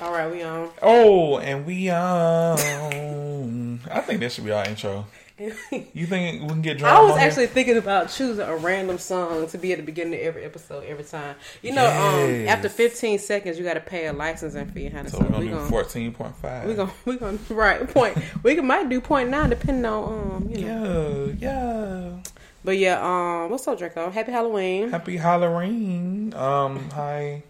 [0.00, 0.70] All right, we on.
[0.82, 5.06] Oh, and we um, I think that should be our intro.
[5.94, 6.94] You think we can get drunk?
[6.94, 10.20] I was actually thinking about choosing a random song to be at the beginning of
[10.20, 11.34] every episode every time.
[11.62, 14.90] You know, um, after 15 seconds, you got to pay a licensing fee.
[14.90, 15.08] Honey.
[15.08, 16.68] So So, we're gonna we do gonna fourteen point five.
[16.68, 18.18] we gonna we gonna right point.
[18.42, 21.34] We can, might do point nine depending on um you know.
[21.38, 22.10] Yeah, yeah.
[22.62, 24.10] But yeah, um, what's up, Draco?
[24.10, 24.90] Happy Halloween.
[24.90, 26.34] Happy Halloween.
[26.34, 27.44] Um, hi.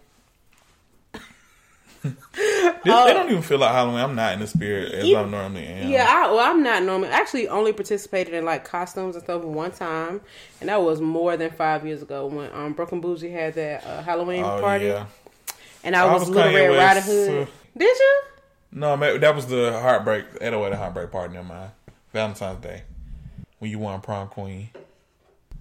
[2.03, 2.15] This,
[2.85, 3.99] they don't even feel like Halloween.
[4.01, 5.91] I'm not in the spirit as You- I normally am.
[5.91, 7.11] Yeah, I, well, I'm not normal.
[7.11, 10.23] Actually, only participated in like costumes and stuff one time,
[10.61, 14.03] and that was more than five years ago when um Broken Bougie had that uh,
[14.03, 15.07] Halloween Oh party, yeah.
[15.85, 17.49] and I I was, was Little Red Riding Hood.
[17.77, 18.23] Did you?
[18.73, 20.25] No, man, that was the heartbreak.
[20.41, 21.35] 808 heartbreak party.
[21.35, 21.71] Never mind.
[22.15, 22.83] Valentine's Day
[23.59, 24.71] when you won prom queen.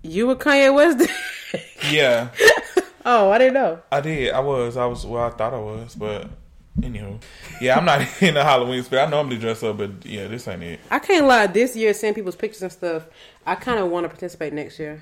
[0.04, 1.10] You were Kanye West?
[1.90, 2.30] Yeah,
[3.06, 3.80] oh, I didn't know.
[3.92, 4.32] I did.
[4.34, 4.78] I was.
[4.78, 5.06] I was.
[5.06, 6.28] Well, I thought I was, but
[6.80, 7.20] anywho,
[7.62, 9.04] yeah, I'm not in the Halloween spirit.
[9.08, 10.80] I normally dress up, but yeah, this ain't it.
[10.92, 11.48] I can't lie.
[11.48, 13.06] This year, seeing people's pictures and stuff,
[13.46, 15.02] I kind of want to participate next year.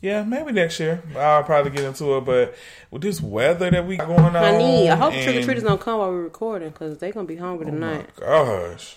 [0.00, 1.00] Yeah, maybe next year.
[1.16, 2.56] I'll probably get into it, but
[2.90, 5.62] with this weather that we got going on, Honey, I hope trick or and- treaters
[5.62, 8.08] don't come while we're recording because they're gonna be hungry Oh tonight.
[8.16, 8.96] gosh,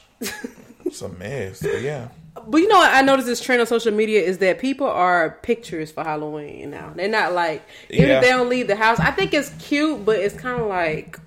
[0.84, 1.62] it's a mess.
[1.62, 2.08] But yeah,
[2.48, 2.94] But you know what?
[2.94, 6.92] I noticed this trend on social media is that people are pictures for Halloween now.
[6.96, 8.16] They're not like even Yeah.
[8.18, 9.00] if they don't leave the house.
[9.00, 11.20] I think it's cute, but it's kind of like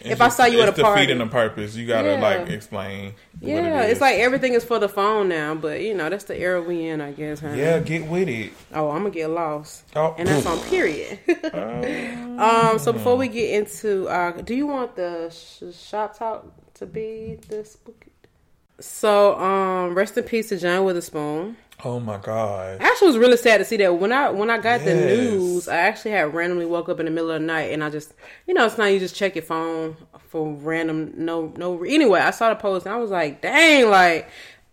[0.00, 1.00] It's If I saw you at a party.
[1.00, 1.74] defeating the purpose.
[1.74, 2.20] You gotta Yeah.
[2.20, 3.14] like explain.
[3.40, 5.56] yeah, it it's like everything is for the phone now.
[5.56, 7.40] But you know that's the era we in, I guess.
[7.40, 7.58] Honey.
[7.58, 8.52] yeah, get with it.
[8.72, 11.18] Oh, I'm gonna get lost, Oh, and that's on period.
[12.38, 12.78] um.
[12.78, 17.38] So before we get into, uh, do you want the sh- shop talk to be
[17.48, 18.12] the spooky?
[18.80, 21.56] So, um, rest in peace to John Witherspoon.
[21.84, 22.80] oh my god!
[22.80, 25.68] I actually was really sad to see that when I when I got the news,
[25.68, 28.14] I actually had randomly woke up in the middle of the night and I just
[28.46, 29.96] you know it's not you just check your phone
[30.28, 34.28] for random no no anyway I saw the post and I was like dang like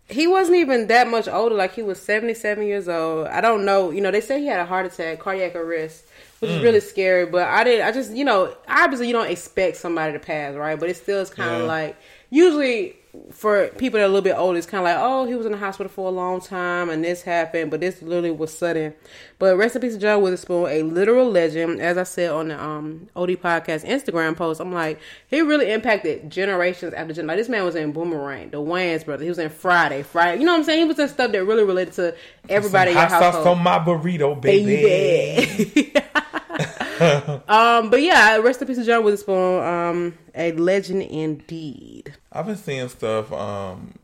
[0.08, 3.64] he wasn't even that much older like he was seventy seven years old I don't
[3.64, 6.04] know you know they say he had a heart attack cardiac arrest
[6.40, 9.78] which is really scary but I didn't I just you know obviously you don't expect
[9.78, 11.66] somebody to pass right but it still is kind of Yeah.
[11.68, 11.96] like
[12.30, 12.96] usually
[13.30, 15.46] for people that are a little bit older, it's kind of like, oh, he was
[15.46, 18.94] in the hospital for a long time and this happened, but this literally was sudden.
[19.38, 21.80] But rest in peace John Witherspoon, a literal legend.
[21.80, 26.30] As I said on the um, OD Podcast Instagram post, I'm like, he really impacted
[26.30, 27.28] generations after generations.
[27.28, 29.22] Like, this man was in Boomerang, the Wayans brother.
[29.22, 30.40] He was in Friday, Friday.
[30.40, 30.80] You know what I'm saying?
[30.80, 32.14] He was in stuff that really related to
[32.48, 34.76] everybody in your Hot sauce on my burrito, baby.
[34.76, 35.92] Baby.
[37.48, 39.62] um, but yeah, rest in peace to John Witherspoon.
[39.62, 42.14] Um, a legend indeed.
[42.32, 43.98] I've been seeing stuff um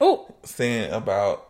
[0.00, 1.48] Oh, saying about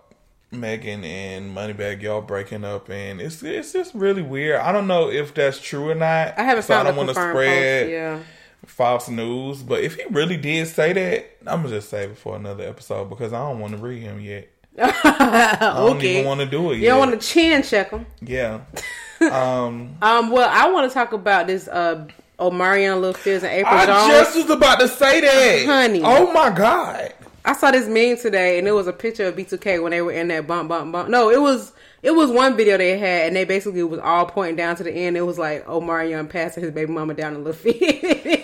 [0.50, 4.60] Megan and Moneybagg Yo breaking up, and it's it's just really weird.
[4.60, 6.38] I don't know if that's true or not.
[6.38, 7.90] I haven't so I don't want to spread post.
[7.90, 8.18] Yeah.
[8.66, 9.62] false news.
[9.62, 13.08] But if he really did say that, I'm gonna just save it for another episode
[13.08, 14.50] because I don't want to read him yet.
[14.78, 16.14] I don't okay.
[16.18, 16.88] even want to do it You yet.
[16.90, 18.06] don't want to chin check them.
[18.20, 18.60] Yeah.
[19.20, 21.68] um, Um, well, I want to talk about this.
[21.68, 22.06] Uh,
[22.38, 24.08] Omarion Little Fizz and April I Jones.
[24.08, 26.02] just was about to say that, Honey.
[26.02, 27.12] Oh my god.
[27.44, 30.12] I saw this meme today, and it was a picture of B2K when they were
[30.12, 31.08] in that bump, bump, bump.
[31.08, 31.72] No, it was
[32.02, 34.90] it was one video they had, and they basically was all pointing down to the
[34.92, 35.16] end.
[35.16, 37.74] It was like Omarion passing his baby mama down little Fizz.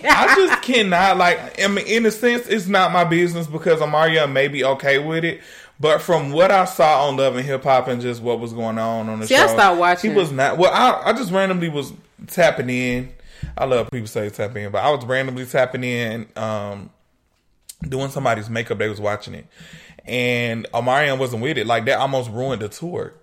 [0.05, 1.61] I just cannot like.
[1.63, 5.25] I mean, in a sense, it's not my business because Omarion may be okay with
[5.25, 5.41] it.
[5.81, 8.79] But from what I saw on Love and Hip Hop and just what was going
[8.79, 10.11] on on the See, show, I stopped watching.
[10.11, 10.59] He was not.
[10.59, 11.93] Well, I, I just randomly was
[12.27, 13.13] tapping in.
[13.57, 16.91] I love people say tap in, but I was randomly tapping in, um,
[17.89, 18.79] doing somebody's makeup.
[18.79, 19.47] They was watching it,
[20.05, 21.67] and Omarion wasn't with it.
[21.67, 23.15] Like that almost ruined the tour.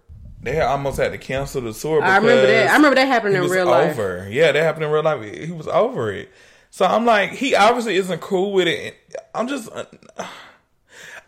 [0.41, 2.01] They almost had to cancel the tour.
[2.01, 2.69] I remember that.
[2.69, 3.91] I remember that happened in real life.
[3.91, 4.27] over.
[4.29, 5.21] Yeah, that happened in real life.
[5.23, 6.31] He was over it.
[6.69, 8.95] So I'm like, he obviously isn't cool with it.
[9.33, 9.69] I'm just,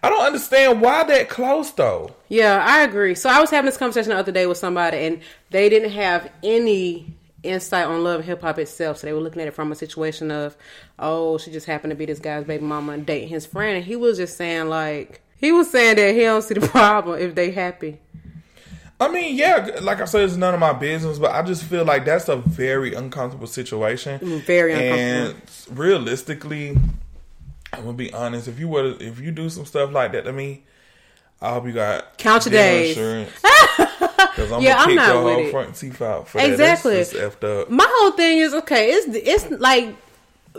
[0.03, 2.15] I don't understand why that close though.
[2.29, 3.15] Yeah, I agree.
[3.15, 6.31] So I was having this conversation the other day with somebody, and they didn't have
[6.44, 8.97] any insight on love and hip hop itself.
[8.97, 10.55] So they were looking at it from a situation of,
[10.99, 13.85] oh, she just happened to be this guy's baby mama and dating his friend, and
[13.85, 17.35] he was just saying like, he was saying that he don't see the problem if
[17.35, 18.00] they happy.
[19.00, 21.85] I mean, yeah, like I said, it's none of my business, but I just feel
[21.85, 24.19] like that's a very uncomfortable situation.
[24.19, 25.67] Mm, very uncomfortable.
[25.69, 26.77] And realistically,
[27.77, 28.47] I'm gonna be honest.
[28.47, 30.63] If you were, to, if you do some stuff like that to me,
[31.41, 32.97] I hope you got dental days.
[32.97, 33.31] Insurance.
[34.38, 35.51] Because I'm Yeah, gonna I'm kick not your with whole it.
[35.51, 36.91] front teeth out for Exactly.
[36.94, 36.97] that.
[37.09, 37.69] That's just effed up.
[37.71, 38.91] My whole thing is okay.
[38.91, 39.95] It's it's like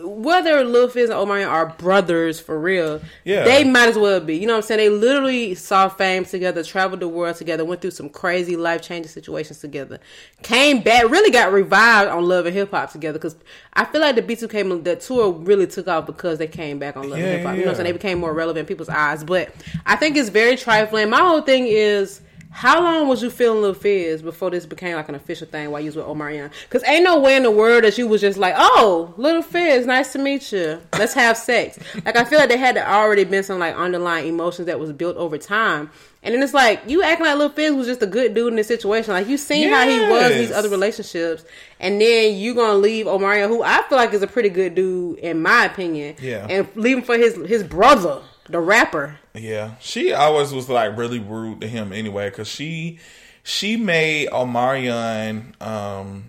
[0.02, 3.44] whether Lil Fizz and Omarion are brothers for real, Yeah.
[3.44, 4.36] they might as well be.
[4.36, 4.78] You know what I'm saying?
[4.78, 9.10] They literally saw fame together, traveled the world together, went through some crazy life changing
[9.10, 9.98] situations together,
[10.42, 13.18] came back, really got revived on Love and Hip Hop together.
[13.18, 13.36] Because
[13.74, 17.08] I feel like the B2K the tour really took off because they came back on
[17.08, 17.54] Love Yeah, and Hip Hop.
[17.56, 17.86] You know what I'm saying?
[17.86, 19.24] They became more relevant in people's eyes.
[19.24, 19.50] But
[19.86, 21.10] I think it's very trifling.
[21.10, 22.20] My whole thing is.
[22.50, 25.80] How long was you feeling Lil Fizz before this became like an official thing while
[25.80, 26.50] you was with Omarion?
[26.64, 29.86] Because ain't no way in the world that you was just like, oh, Little Fizz,
[29.86, 30.80] nice to meet you.
[30.98, 31.78] Let's have sex.
[32.04, 34.92] Like I feel like there had to already been some like underlying emotions that was
[34.92, 35.90] built over time.
[36.22, 38.56] And then it's like you acting like Lil Fizz was just a good dude in
[38.56, 39.12] this situation.
[39.12, 41.44] Like you seen how he was in these other relationships,
[41.80, 45.18] and then you gonna leave Omarion, who I feel like is a pretty good dude
[45.18, 46.46] in my opinion, Yeah.
[46.48, 49.18] and leave him for his his brother, the rapper.
[49.38, 52.98] Yeah, she always was like really rude to him anyway, because she
[53.42, 55.60] she made Omarion.
[55.62, 56.24] Um,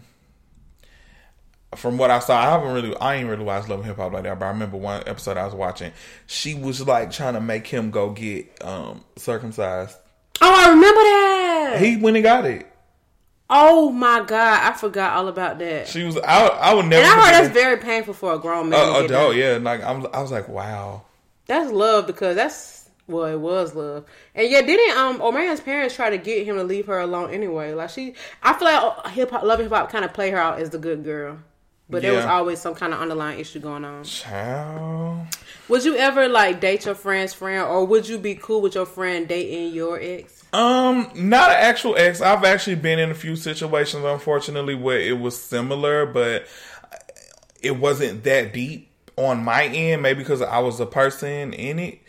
[1.76, 4.12] from what I saw, I haven't really, I ain't really watched Love and Hip Hop
[4.12, 5.92] like that, but I remember one episode I was watching.
[6.26, 9.96] She was like trying to make him go get um circumcised.
[10.42, 11.82] Oh, I remember that.
[11.82, 12.66] He went and got it.
[13.50, 15.88] oh my god, I forgot all about that.
[15.88, 17.04] She was, I, I would never.
[17.04, 18.80] And I heard that's very painful for a grown man.
[18.80, 19.38] Uh, done.
[19.38, 19.60] yeah.
[19.62, 21.04] Like I'm, I was like, wow.
[21.46, 22.79] That's love because that's
[23.10, 24.06] well, it was love.
[24.36, 27.74] And yeah, didn't um Omarion's parents try to get him to leave her alone anyway?
[27.74, 30.60] Like she, I feel like hip hop, love hip hop, kind of play her out
[30.60, 31.40] as the good girl,
[31.90, 34.04] but there was always some kind of underlying issue going on.
[34.04, 35.28] Child.
[35.68, 38.88] Would you ever like date your friend's friend, or would you be cool with your
[38.88, 40.44] friend dating your ex?
[40.52, 42.22] Um, not an actual ex.
[42.22, 46.48] I've actually been in a few situations, unfortunately, where it was similar, but
[47.62, 50.02] it wasn't that deep on my end.
[50.02, 52.00] Maybe because I was a person in it,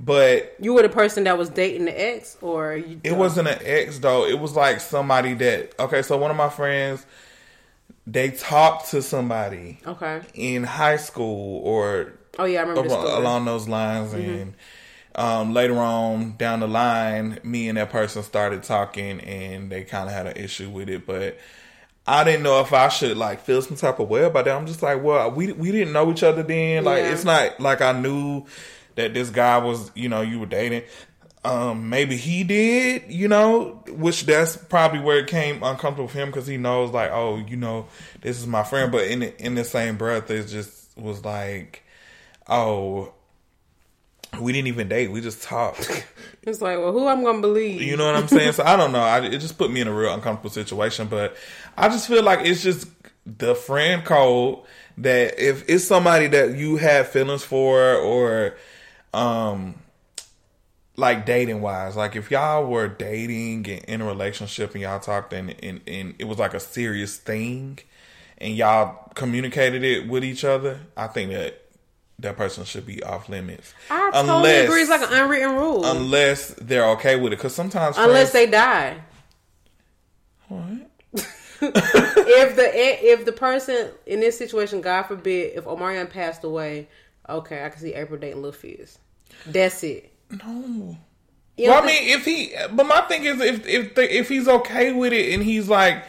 [0.00, 3.58] but You were the person that was dating the ex, or you, it wasn't an
[3.62, 4.24] ex though.
[4.26, 6.02] It was like somebody that okay.
[6.02, 7.04] So one of my friends,
[8.06, 10.22] they talked to somebody okay.
[10.34, 14.54] in high school or Oh yeah, I remember along, along those lines and
[15.16, 20.08] um, later on down the line me and that person started talking and they kind
[20.08, 21.36] of had an issue with it but
[22.06, 24.66] i didn't know if i should like feel some type of way about that i'm
[24.66, 27.12] just like well we we didn't know each other then like Yeah.
[27.12, 28.46] it's not like i knew
[28.98, 30.82] that this guy was you know you were dating
[31.44, 36.28] um maybe he did you know which that's probably where it came uncomfortable for him
[36.28, 37.86] because he knows like oh you know
[38.20, 41.84] this is my friend but in the, in the same breath it just was like
[42.48, 43.12] oh,
[44.40, 45.10] we didn't even date.
[45.10, 46.06] We just talked.
[46.44, 47.82] It's like, well, who I'm gonna believe?
[47.82, 48.52] You know what I'm saying?
[48.52, 49.02] So I don't know.
[49.02, 51.06] I, it just put me in a real uncomfortable situation.
[51.06, 51.36] But
[51.76, 52.88] I just feel like it's just
[53.26, 54.60] the friend code
[54.96, 58.56] that if it's somebody that you have feelings for or
[59.14, 59.74] um
[60.96, 65.32] like dating wise like if y'all were dating and in a relationship and y'all talked
[65.32, 67.78] and, and, and it was like a serious thing
[68.38, 71.62] and y'all communicated it with each other i think that
[72.20, 74.80] that person should be off limits I totally agree.
[74.80, 78.50] It's like an unwritten rule, unless they're okay with it because sometimes unless friends- they
[78.50, 78.98] die.
[80.48, 80.90] What?
[81.60, 86.88] if the if the person in this situation, God forbid, if Omarion passed away,
[87.28, 88.98] okay, I can see April dating Lil Fizz.
[89.46, 90.12] That's it.
[90.30, 90.96] no
[91.56, 94.48] You well, I mean, if he, but my thing is, if if the, if he's
[94.48, 96.04] okay with it and he's like,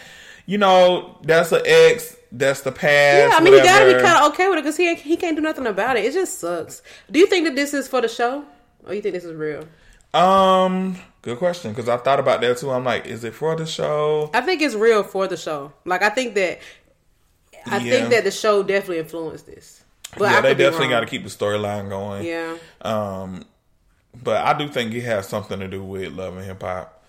[0.46, 3.32] you know, that's an ex, that's the past.
[3.32, 5.36] yeah, I mean, he gotta be kind of okay with it because he he can't
[5.36, 6.06] do nothing about it.
[6.06, 6.82] It just sucks.
[7.12, 8.46] Do you think that this is for the show,
[8.86, 9.66] or you think this is real?
[10.14, 12.72] Um, good question because I thought about that too.
[12.72, 14.30] I'm like, is it for the show?
[14.34, 15.74] I think it's real for the show.
[15.86, 16.60] Like, I think that
[17.66, 17.92] I Yeah.
[17.92, 19.79] think that the show definitely influenced this.
[20.18, 22.26] But yeah, I they definitely got to keep the storyline going.
[22.26, 22.58] Yeah.
[22.82, 23.46] Um,
[24.24, 27.04] but I do think it has something to do with love and hip hop.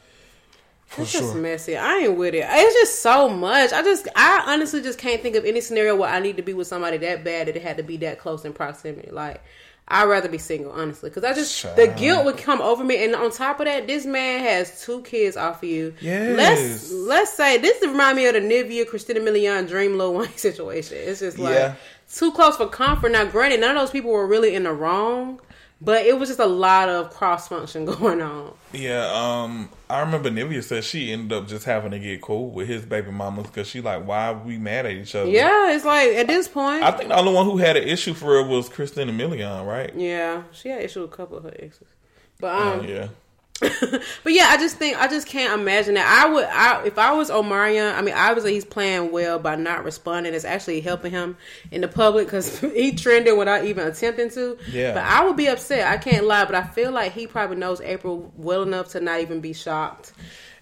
[0.87, 1.41] For It's just sure.
[1.41, 1.77] messy.
[1.77, 2.45] I ain't with it.
[2.49, 3.73] It's just so much.
[3.73, 6.53] I just, I honestly just can't think of any scenario where I need to be
[6.53, 9.11] with somebody that bad that it had to be that close in proximity.
[9.11, 9.41] Like,
[9.87, 13.05] I'd rather be single, honestly, because I just the guilt would come over me.
[13.05, 15.95] And on top of that, this man has two kids off of you.
[16.01, 16.37] Yes.
[16.37, 20.97] Let's let's say this remind me of the Nivea Christina Milian Dream Lil Wayne situation.
[21.01, 21.75] It's just like Yeah.
[22.13, 23.13] Too close for comfort.
[23.13, 25.41] Now, granted, none of those people were really in the wrong.
[25.83, 28.53] But it was just a lot of cross function going on.
[28.73, 32.69] Yeah, um, I remember Nivea said she ended up just having to get cool with
[32.69, 35.31] his baby mamas because she like, why are we mad at each other?
[35.31, 38.13] Yeah, it's like at this point, I think the only one who had an issue
[38.13, 39.91] for her was Christina Milian, right?
[39.97, 41.89] Yeah, she had issue with a couple of her exes,
[42.39, 43.09] but um, Oh, yeah.
[44.25, 46.07] but yeah, I just think I just can't imagine that.
[46.07, 49.85] I would, I if I was Omarion, I mean, obviously he's playing well by not
[49.85, 50.33] responding.
[50.33, 51.37] It's actually helping him
[51.71, 54.57] in the public because he trended without even attempting to.
[54.71, 54.95] Yeah.
[54.95, 55.87] but I would be upset.
[55.87, 59.21] I can't lie, but I feel like he probably knows April well enough to not
[59.21, 60.13] even be shocked.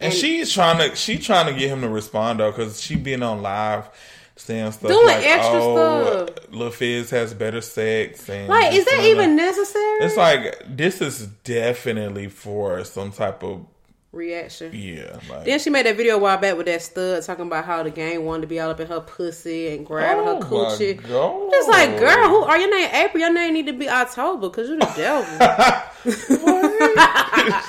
[0.00, 3.22] And, she's trying to she trying to get him to respond though because she been
[3.22, 3.90] on live
[4.38, 6.36] saying stuff Doing like, extra "Oh, stuff.
[6.50, 9.98] Lil Fizz has better sex." And Like, is that even necessary?
[10.00, 13.66] It's like this is definitely for some type of
[14.12, 14.70] reaction.
[14.74, 15.18] yeah.
[15.28, 17.82] Like, Then she made that video a while back with that stud talking about how
[17.82, 21.50] the gang wanted to be all up in her pussy and grabbing Oh her coochie.
[21.50, 22.88] Just like, girl, who are your name?
[22.94, 23.20] April.
[23.20, 26.48] Your name need to be October because you're the devil.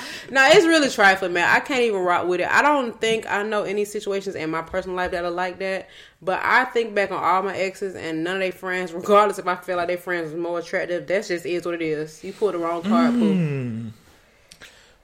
[0.30, 1.48] no, it's really trifling, man.
[1.48, 2.48] I can't even rock with it.
[2.48, 5.88] I don't think I know any situations in my personal life that are like that.
[6.22, 9.46] But I think back on all my exes and none of their friends, regardless if
[9.46, 12.22] I feel like their friends was more attractive, that just is what it is.
[12.22, 13.14] You pulled the wrong card.
[13.14, 13.90] Mm.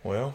[0.03, 0.35] well,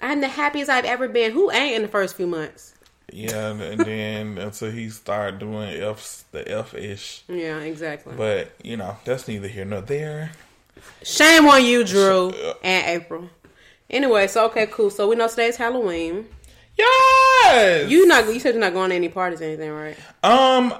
[0.00, 1.32] I'm the happiest I've ever been.
[1.32, 2.74] Who ain't in the first few months?
[3.12, 7.22] yeah, and then until he started doing F's, the F ish.
[7.28, 8.14] Yeah, exactly.
[8.16, 10.32] But you know, that's neither here nor there.
[11.02, 12.30] Shame on you, Drew
[12.62, 13.28] and April.
[13.90, 14.88] Anyway, so okay, cool.
[14.88, 16.28] So we know today's Halloween.
[16.78, 17.90] Yes.
[17.90, 19.96] You not you said you're not going to any parties or anything, right?
[20.22, 20.74] Um,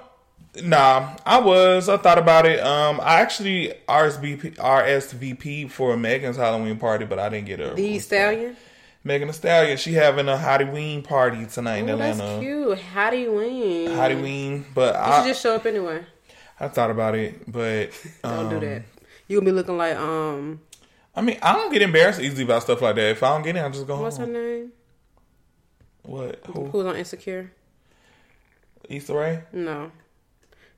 [0.63, 1.89] nah, I was.
[1.89, 2.61] I thought about it.
[2.61, 7.99] Um, I actually RSVP RSVP for Megan's Halloween party, but I didn't get a Thee
[7.99, 8.57] Stallion.
[9.03, 9.77] Megan Thee Stallion.
[9.77, 12.79] She having a Halloween party tonight in Oh, that's cute.
[12.79, 13.91] How do you win?
[13.91, 16.05] Halloween, but You I should just show up anyway.
[16.61, 17.91] I thought about it, but
[18.23, 18.83] Don't do um, that.
[19.27, 20.61] You gonna be looking like um,
[21.15, 23.11] I mean, I don't get embarrassed easily about stuff like that.
[23.11, 24.73] If I don't get it, I just go what's her name?
[26.03, 26.41] What?
[26.47, 26.67] Who?
[26.67, 27.51] Who's on Insecure?
[28.89, 29.43] Issa Rae?
[29.53, 29.93] No,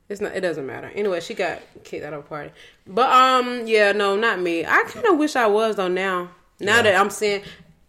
[0.08, 0.34] it's not.
[0.34, 0.90] It doesn't matter.
[0.94, 2.50] Anyway, she got kicked out of a party.
[2.86, 4.64] But um, yeah, no, not me.
[4.66, 5.88] I kind of wish I was though.
[5.88, 6.82] Now, now Yeah.
[6.82, 7.42] that I'm seeing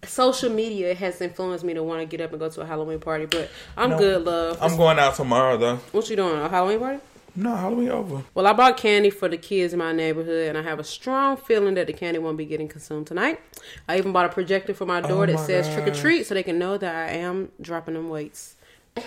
[0.05, 2.99] social media has influenced me to want to get up and go to a Halloween
[2.99, 3.25] party.
[3.25, 3.97] But I'm No.
[3.97, 4.57] good, love.
[4.61, 5.77] I'm going out tomorrow though.
[5.91, 6.39] what you doing?
[6.39, 6.99] A Halloween party?
[7.35, 8.23] No, Halloween over.
[8.35, 11.35] Well, I bought candy for the kids in my neighborhood, and I have a strong
[11.35, 13.39] feeling that the candy won't be getting consumed tonight.
[13.89, 15.73] I even bought a projector for my door Oh that my says God.
[15.73, 18.55] trick or treat, so they can know that I am dropping them weights.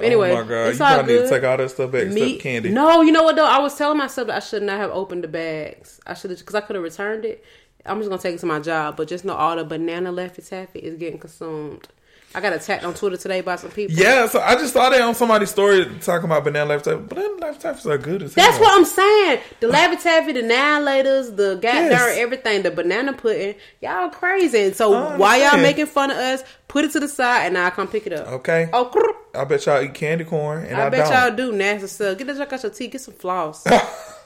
[0.00, 2.08] anyway, oh my god, it's you all probably need to take all that stuff back
[2.08, 2.68] Me- except candy.
[2.68, 3.46] No, you know what though?
[3.46, 6.00] I was telling myself that I should not have opened the bags.
[6.06, 7.42] I should have because I could have returned it.
[7.86, 10.46] I'm just gonna take it to my job, but just know all the banana Laffy
[10.46, 11.88] Taffy is getting consumed.
[12.34, 13.94] I got attacked on Twitter today by some people.
[13.94, 17.08] Yeah, so I just saw that on somebody's story talking about banana life type.
[17.08, 18.60] Banana life types are good as That's hell.
[18.66, 19.40] what I'm saying.
[19.60, 22.16] The Laffy Taffy, the Annihilators, the goddamn Yes.
[22.18, 23.54] everything, the banana pudding.
[23.80, 24.72] Y'all crazy.
[24.72, 26.42] So why y'all making fun of us?
[26.68, 28.26] Put it to the side and now I come pick it up.
[28.28, 28.70] Okay.
[28.72, 28.90] Oh.
[29.34, 31.12] I bet y'all eat candy corn, and I, I, bet don't.
[31.12, 32.18] y'all do nasty stuff.
[32.18, 32.92] Get that junk out your teeth.
[32.92, 33.64] Get some floss.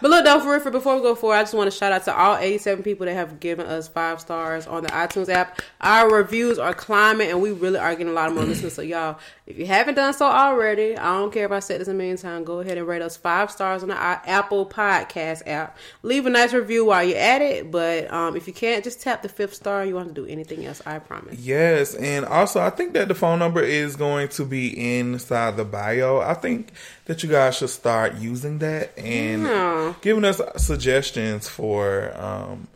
[0.00, 1.92] but look, though, for real, for before we go forward, I just want to shout
[1.92, 5.60] out to all 87 people that have given us five stars on the iTunes app.
[5.80, 8.74] Our reviews are climbing, and we really are getting a lot more listeners.
[8.74, 11.88] So, y'all, if you haven't done so already, I don't care if I said this
[11.88, 12.46] a million times.
[12.46, 15.76] Go ahead and rate us five stars on the Apple Podcast app.
[16.02, 17.70] Leave a nice review while you're at it.
[17.70, 19.84] But um, if you can't, just tap the fifth star.
[19.86, 20.82] You want to do anything else?
[20.84, 21.38] I promise.
[21.40, 25.64] Yes, and also I think that the phone number is going to be inside the
[25.64, 26.18] bio.
[26.20, 26.72] I think
[27.06, 29.94] that you guys should start using that and Yeah.
[30.02, 32.68] giving us suggestions for um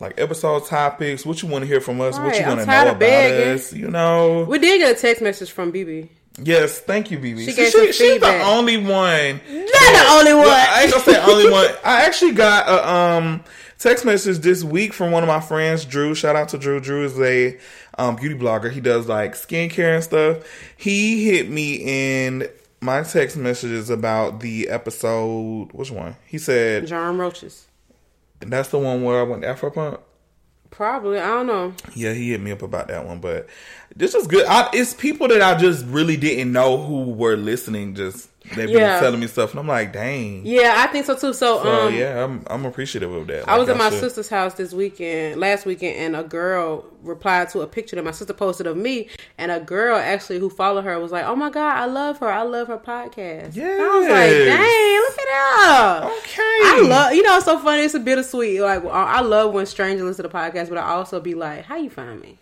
[0.00, 2.82] like episode topics, what you want to hear from us, what you want to know
[2.82, 3.54] about begging.
[3.54, 4.44] us, you know.
[4.48, 6.08] We did get a text message from BB.
[6.42, 7.44] Yes, thank you, BB.
[7.44, 8.86] She gave some she's the only one.
[8.86, 10.44] Not the only one.
[10.44, 11.68] Well, I ain't gonna say only one.
[11.84, 13.44] I actually got a um
[13.78, 16.14] text message this week from one of my friends, Drew.
[16.14, 16.80] Shout out to Drew.
[16.80, 17.58] Drew is a
[17.98, 18.70] um, beauty blogger.
[18.70, 20.38] He does like skincare and stuff.
[20.76, 22.48] He hit me in
[22.80, 25.72] my text messages about the episode.
[25.72, 26.16] Which one?
[26.26, 27.66] He said John Roaches.
[28.40, 30.00] That's the one where I went Afro Punk.
[30.70, 31.18] Probably.
[31.18, 31.74] I don't know.
[31.94, 33.48] Yeah, he hit me up about that one, but
[33.96, 34.46] this is good.
[34.46, 37.94] I, it's people that I just really didn't know who were listening.
[37.94, 39.00] Just they've been Yeah.
[39.00, 40.46] telling me stuff, and I'm like, dang.
[40.46, 41.32] Yeah, I think so too.
[41.32, 43.48] So, So um, yeah, I'm I'm appreciative of that.
[43.48, 47.48] I was at my should- sister's house this weekend, last weekend, and a girl replied
[47.50, 50.84] to a picture that my sister posted of me, and a girl actually who followed
[50.84, 52.28] her was like, "Oh my god, I love her!
[52.28, 56.42] I love her podcast." Yeah, I was like, "Dang, look at her!" Okay.
[56.62, 57.82] I love, you know, it's so funny.
[57.82, 58.60] It's a bittersweet.
[58.60, 61.64] Like, I I love when strangers listen to the podcast, but I also be like,
[61.64, 62.38] "How you find me?"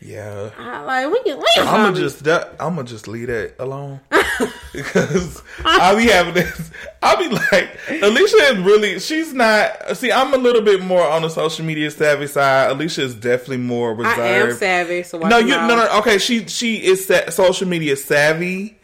[0.00, 0.50] Yeah.
[0.56, 4.00] I, like, you, when you I'm gonna just that I'm gonna just leave that alone
[4.72, 6.70] because I be having this.
[7.02, 9.00] I be like, Alicia is really.
[9.00, 9.96] She's not.
[9.96, 12.70] See, I'm a little bit more on the social media savvy side.
[12.70, 14.20] Alicia is definitely more reserved.
[14.20, 15.98] I am savvy, so No, you no no.
[15.98, 18.78] Okay, she she is sa- social media savvy,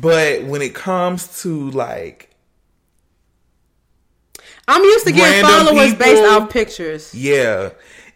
[0.00, 2.32] but when it comes to like
[4.68, 6.30] I'm used to getting followers based people.
[6.30, 7.14] off pictures.
[7.14, 7.70] Yeah.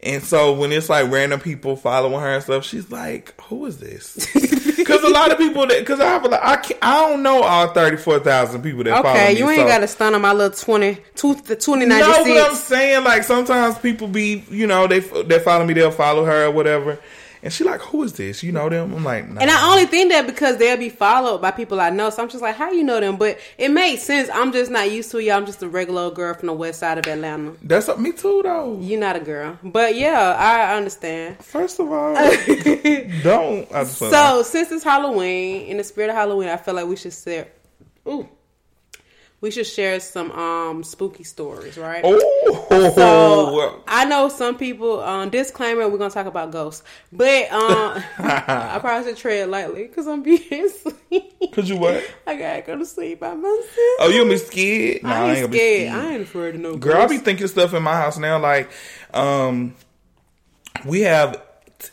[0.07, 3.79] And so when it's like random people following her and stuff, she's like, "Who is
[3.79, 4.29] this?"
[4.77, 7.25] Because a lot of people that because I have a lot, I can't, I don't
[7.25, 9.21] know all thirty four thousand people that follow me.
[9.21, 11.89] Okay, you ain't so- got to stun on my little 20, two, the 2096.
[12.07, 15.91] No, but I'm saying like sometimes people be you know they they follow me, they'll
[15.91, 17.01] follow her or whatever,
[17.47, 18.43] And she like, who is this?
[18.43, 18.93] You know them?
[18.93, 19.41] I'm like, nah.
[19.41, 22.11] And I only think that because they'll be followed by people I know.
[22.11, 23.19] So I'm just like, how you know them?
[23.19, 24.29] But it makes sense.
[24.35, 25.31] I'm just not used to it.
[25.31, 27.53] I'm just a regular old girl from the west side of Atlanta.
[27.63, 28.81] That's up me too, though.
[28.81, 29.57] You're not a girl.
[29.63, 31.39] But yeah, I understand.
[31.39, 32.15] First of all,
[33.23, 33.87] don't.
[33.87, 37.47] So since it's Halloween, in the spirit of Halloween, I feel like we should share.
[38.09, 38.29] Ooh,
[39.47, 42.01] we should share some um spooky stories, right?
[42.05, 45.01] Oh, So I know some people.
[45.01, 50.09] Um, disclaimer: We're gonna talk about ghosts, but um, I probably should tread lightly because
[50.09, 51.53] I'm being sleep.
[51.53, 52.03] Cause you what?
[52.27, 53.67] I gotta go to sleep by myself.
[54.01, 55.05] Oh, you be scared?
[55.05, 55.95] Nah, I ain't gonna be scared.
[55.95, 58.41] I ain't afraid of no Girl, I be thinking stuff in my house now.
[58.41, 58.69] Like,
[59.15, 59.77] um,
[60.85, 61.41] we have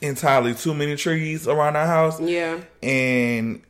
[0.01, 3.61] entirely too many trees around our house, Yeah, and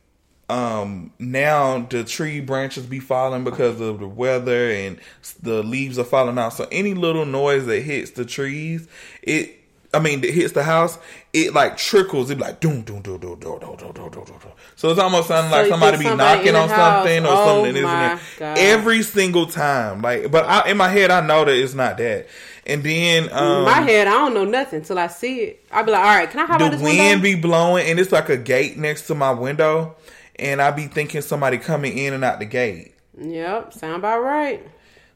[0.48, 4.98] um, now the tree branches be falling because of the weather, and
[5.42, 6.52] the leaves are falling out.
[6.52, 8.88] So any little noise that hits the trees,
[9.22, 9.60] it.
[9.92, 10.98] I mean, that hits the house,
[11.32, 12.28] it like trickles.
[12.28, 14.38] It like doom, doom, doom, doom, doom, doom, doom, doom, doom.
[14.74, 17.06] So it's almost sounding So like somebody be somebody knocking on house?
[17.06, 17.76] something or Oh something.
[17.76, 18.18] Isn't it?
[18.36, 18.58] God.
[18.58, 22.26] Every single time, like, but I, in my head, I know that it's not that.
[22.66, 25.64] And then um, my head, I don't know nothing till I see it.
[25.70, 27.22] I'll be like, all right, can I hop out the this wind window?
[27.22, 29.94] be blowing, and it's like a gate next to my window,
[30.36, 32.94] and I be thinking somebody coming in and out the gate.
[33.18, 34.66] yep, sound about right.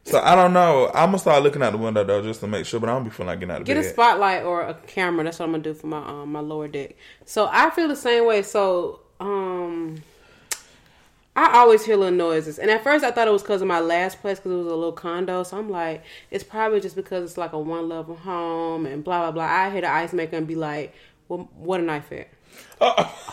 [0.05, 0.87] So I don't know.
[0.93, 2.79] I'm gonna start looking out the window though, just to make sure.
[2.79, 5.23] But I don't be feeling like getting out of Get a spotlight or a camera.
[5.23, 6.95] That's what I'm gonna do for my um my lower deck.
[7.25, 8.41] So I feel the same way.
[8.41, 10.01] So um,
[11.35, 13.79] I always hear little noises, and at first I thought it was because of my
[13.79, 15.43] last place because it was a little condo.
[15.43, 19.19] So I'm like, it's probably just because it's like a one level home and blah
[19.19, 19.43] blah blah.
[19.43, 20.93] I hear the ice maker and be like,
[21.27, 22.29] well, what a knife at?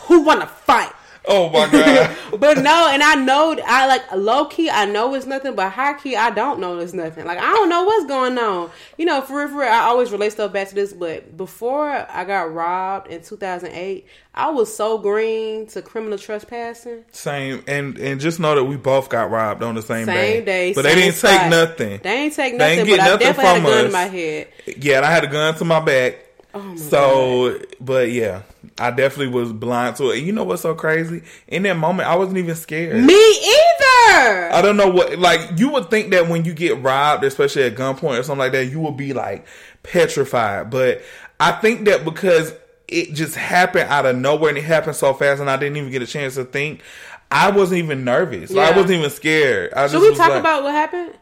[0.01, 0.93] Who want to fight?
[1.27, 2.15] Oh my god!
[2.37, 4.69] But no, and I know I like low key.
[4.69, 7.25] I know it's nothing, but high key, I don't know it's nothing.
[7.25, 8.69] Like I don't know what's going on.
[8.97, 10.93] You know, for real, for real, I always relate stuff back to this.
[10.93, 17.05] But before I got robbed in 2008, I was so green to criminal trespassing.
[17.11, 20.35] Same, and and just know that we both got robbed on the same, day.
[20.35, 21.31] Same day, but they didn't spot.
[21.31, 21.99] take nothing.
[22.03, 22.57] They ain't take nothing.
[22.57, 24.47] They ain't get but I nothing definitely had a gun in my head.
[24.77, 26.26] Yeah, and I had a gun to my back.
[26.53, 28.41] Oh my so, but yeah,
[28.79, 30.17] I definitely was blind to it.
[30.23, 31.21] You know what's so crazy?
[31.47, 33.03] In that moment, I wasn't even scared.
[33.03, 34.51] Me either.
[34.53, 37.75] I don't know what like you would think that when you get robbed, especially at
[37.75, 39.45] gunpoint or something like that, you would be like
[39.83, 40.69] petrified.
[40.69, 41.01] But
[41.39, 42.53] I think that because
[42.87, 45.91] it just happened out of nowhere and it happened so fast and I didn't even
[45.91, 46.81] get a chance to think,
[47.29, 48.49] I wasn't even nervous.
[48.51, 49.73] Like, I wasn't even scared.
[49.73, 51.13] I Should we was talk like- about what happened?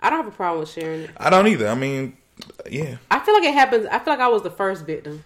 [0.00, 1.10] I don't have a problem with sharing it.
[1.16, 1.68] I don't either.
[1.68, 2.16] I mean,
[2.70, 2.96] yeah.
[3.10, 3.86] I feel like it happens.
[3.86, 5.24] I feel like I was the first victim.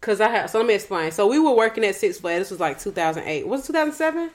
[0.00, 1.12] Cause I had so let me explain.
[1.12, 2.40] So we were working at Six Flags.
[2.40, 3.46] This was like 2008.
[3.46, 4.30] Was it 2007?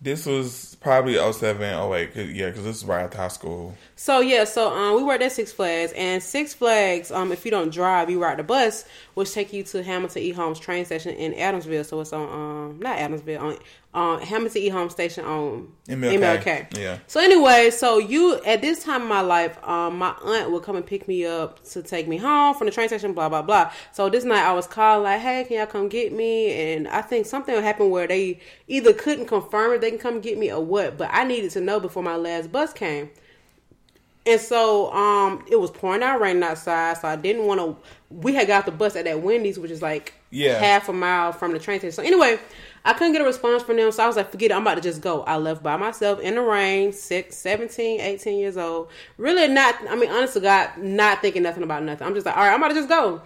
[0.00, 2.14] This was probably 07, 08.
[2.14, 3.74] Cause, yeah, because this is right after high school.
[3.96, 7.50] So yeah, so um, we worked at Six Flags, and Six Flags, um, if you
[7.50, 8.84] don't drive, you ride the bus,
[9.14, 10.30] which take you to Hamilton E.
[10.30, 11.84] Holmes train station in Adamsville.
[11.84, 13.58] So it's on um, not Adamsville, on
[13.94, 14.68] um, Hamilton E.
[14.68, 16.76] Holmes station on MLK.
[16.78, 16.98] Yeah.
[17.06, 20.76] So anyway, so you at this time in my life, um, my aunt would come
[20.76, 23.72] and pick me up to take me home from the train station, blah blah blah.
[23.92, 27.00] So this night I was called like, "Hey, can y'all come get me?" And I
[27.00, 30.62] think something happened where they either couldn't confirm if they can come get me or
[30.62, 33.08] what, but I needed to know before my last bus came.
[34.26, 37.76] And so um it was pouring out raining outside, so I didn't want to.
[38.10, 40.58] We had got the bus at that Wendy's, which is like Yeah.
[40.58, 41.92] half a mile from the train station.
[41.94, 42.38] So anyway,
[42.88, 44.76] I couldn't get a response from them, so I was like, forget it, I'm about
[44.76, 45.20] to just go.
[45.24, 48.88] I left by myself in the rain, six, 17, 18 years old.
[49.18, 52.06] Really not, I mean, honest to God, not thinking nothing about nothing.
[52.06, 53.20] I'm just like, all right, I'm about to just go.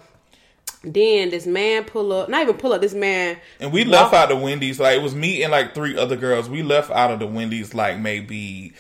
[0.83, 3.37] Then this man pull up, not even pull up, this man.
[3.61, 4.81] And we left out the Wendy's.
[4.81, 6.51] Like, it was me and like three other girls.
[6.51, 8.73] We left out of the Wendy's like maybe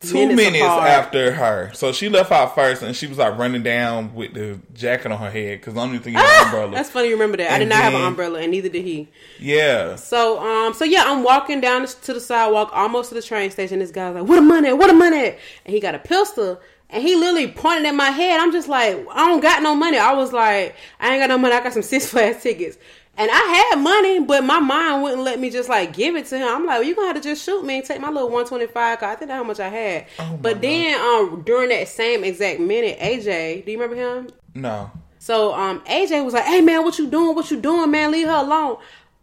[0.00, 1.70] two Minutes minutes, after her.
[1.74, 5.18] So she left out first and she was like running down with the jacket on
[5.18, 6.70] her head because the only thing is an umbrella.
[6.72, 7.50] That's funny you remember that.
[7.50, 9.08] I did And not have an umbrella, and neither did he.
[9.40, 9.96] Yeah.
[9.96, 13.80] So, um, so yeah, I'm walking down to the sidewalk, almost to the train station.
[13.80, 14.72] This guy's like, "What a money?
[14.72, 15.34] What a money?"
[15.64, 18.40] And he got a pistol, and he literally pointed at my head.
[18.40, 21.38] I'm just like, "I don't got no money." I was like, "I ain't got no
[21.38, 21.54] money.
[21.54, 22.78] I got some Six Flags tickets."
[23.18, 23.34] And I
[23.74, 26.46] had money, but my mind wouldn't let me just like give it to him.
[26.46, 28.98] I'm like, well, you're gonna have to just shoot me and take my little 125.
[29.00, 30.06] Cause I think that's how much I had.
[30.40, 34.28] but then, um, during that same exact minute, AJ, do you remember him?
[34.54, 34.90] No.
[35.18, 37.34] So um AJ was like, "Hey man, what you doing?
[37.34, 38.12] What you doing, man?
[38.12, 38.78] Leave her alone."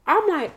[0.06, 0.54] I'm like,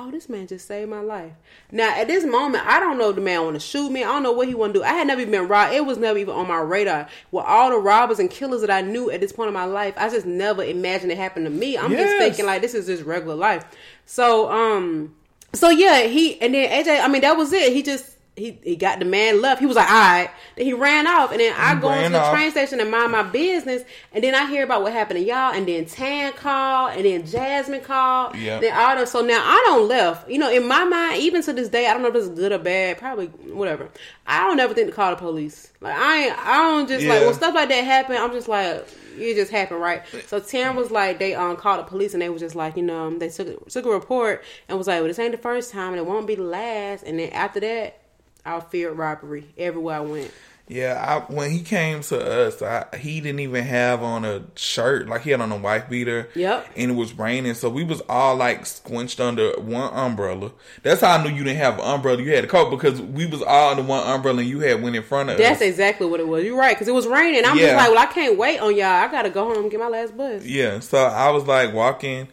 [0.00, 1.32] "Oh, this man just saved my life."
[1.70, 4.02] Now at this moment, I don't know if the man want to shoot me.
[4.02, 4.84] I don't know what he want to do.
[4.84, 5.74] I had never even been robbed.
[5.74, 7.08] It was never even on my radar.
[7.30, 9.94] With all the robbers and killers that I knew at this point in my life,
[9.96, 11.76] I just never imagined it happened to me.
[11.78, 13.64] I'm just thinking like this is just regular life.
[14.06, 15.14] So um,
[15.52, 17.02] so yeah, he and then AJ.
[17.02, 17.72] I mean, that was it.
[17.72, 19.60] He just he, he got the man left.
[19.60, 20.30] He was like, all right.
[20.56, 21.30] Then he ran off.
[21.30, 22.34] And then I He go into the off.
[22.34, 23.82] train station and mind my business.
[24.12, 25.52] And then I hear about what happened to y'all.
[25.52, 26.96] And then Tan called.
[26.96, 28.36] And then Jasmine called.
[28.36, 28.58] Yeah.
[28.58, 30.30] Then all so now I don't left.
[30.30, 32.30] You know, in my mind, even to this day, I don't know if this is
[32.30, 32.98] good or bad.
[32.98, 33.88] Probably whatever.
[34.26, 35.70] I don't ever think to call the police.
[35.80, 38.16] Like I ain't, I don't just like when stuff like that happen.
[38.16, 38.86] I'm just like.
[39.18, 40.02] It just happened, right?
[40.28, 42.82] So Tan was like, they um called the police and they was just like, you
[42.82, 45.88] know, they took took a report and was like, well, this ain't the first time
[45.88, 47.02] and it won't be the last.
[47.02, 47.99] And then after that,
[48.44, 50.30] I feared robbery everywhere I went.
[50.68, 55.08] Yeah, I, when he came to us, I, he didn't even have on a shirt.
[55.08, 56.28] Like he had on a wife beater.
[56.36, 56.68] Yep.
[56.76, 60.52] And it was raining, so we was all like squinched under one umbrella.
[60.84, 62.22] That's how I knew you didn't have an umbrella.
[62.22, 64.94] You had a coat because we was all under one umbrella, and you had went
[64.94, 65.58] in front of That's us.
[65.58, 66.44] That's exactly what it was.
[66.44, 67.44] You're right, because it was raining.
[67.44, 67.64] I'm Yeah.
[67.66, 68.86] just like, well, I can't wait on y'all.
[68.86, 70.44] I gotta go home and get my last bus.
[70.44, 72.28] Yeah, so I was like walking,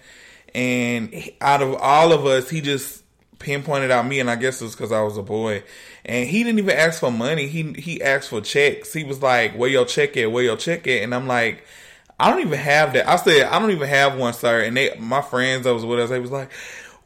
[0.54, 3.04] and out of all of us, he just
[3.39, 5.63] pinpointed out me, and I guess it's because I was a boy.
[6.06, 7.47] And he didn't even ask for money.
[7.47, 8.93] He he asked for checks.
[8.93, 10.32] He was like, "Where your check at?
[10.32, 11.63] Where your check at?" And I'm like,
[12.19, 14.95] "I don't even have that." I said, "I don't even have one, sir." And they,
[15.00, 16.52] my friends that was with us, they was like.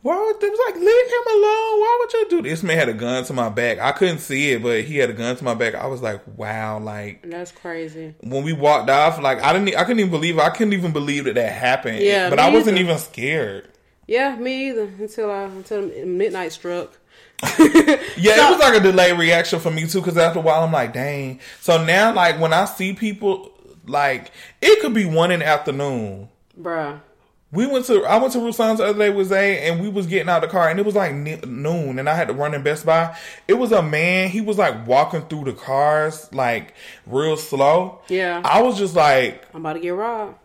[0.03, 1.79] Why would they was like leave him alone?
[1.79, 2.63] Why would you do this?
[2.63, 3.77] Man had a gun to my back.
[3.77, 5.75] I couldn't see it, but he had a gun to my back.
[5.75, 8.15] I was like, wow, like That's crazy.
[8.21, 11.25] when we walked off, like I didn't, I couldn't even believe, I couldn't even believe
[11.25, 11.99] that that happened.
[11.99, 12.85] Yeah, but I wasn't either.
[12.85, 13.67] even scared.
[14.07, 14.83] Yeah, me either.
[14.99, 16.97] Until I until midnight struck.
[18.17, 20.63] Yeah, So- it was like a delayed reaction for me too, because after a while,
[20.63, 21.39] I'm like, dang.
[21.59, 23.51] So now, like when I see people,
[23.87, 26.29] like it could be one in the afternoon.
[26.59, 26.99] Bruh.
[27.53, 30.07] We went to, I went to Rusan's the other day with Zay, and we was
[30.07, 32.53] getting out of the car, and it was like noon, and I had to run
[32.53, 33.13] in Best Buy.
[33.45, 34.29] It was a man.
[34.29, 36.73] He was like walking through the cars, like
[37.05, 37.99] real slow.
[38.07, 38.41] Yeah.
[38.45, 40.35] I was just like, I'm about to get robbed.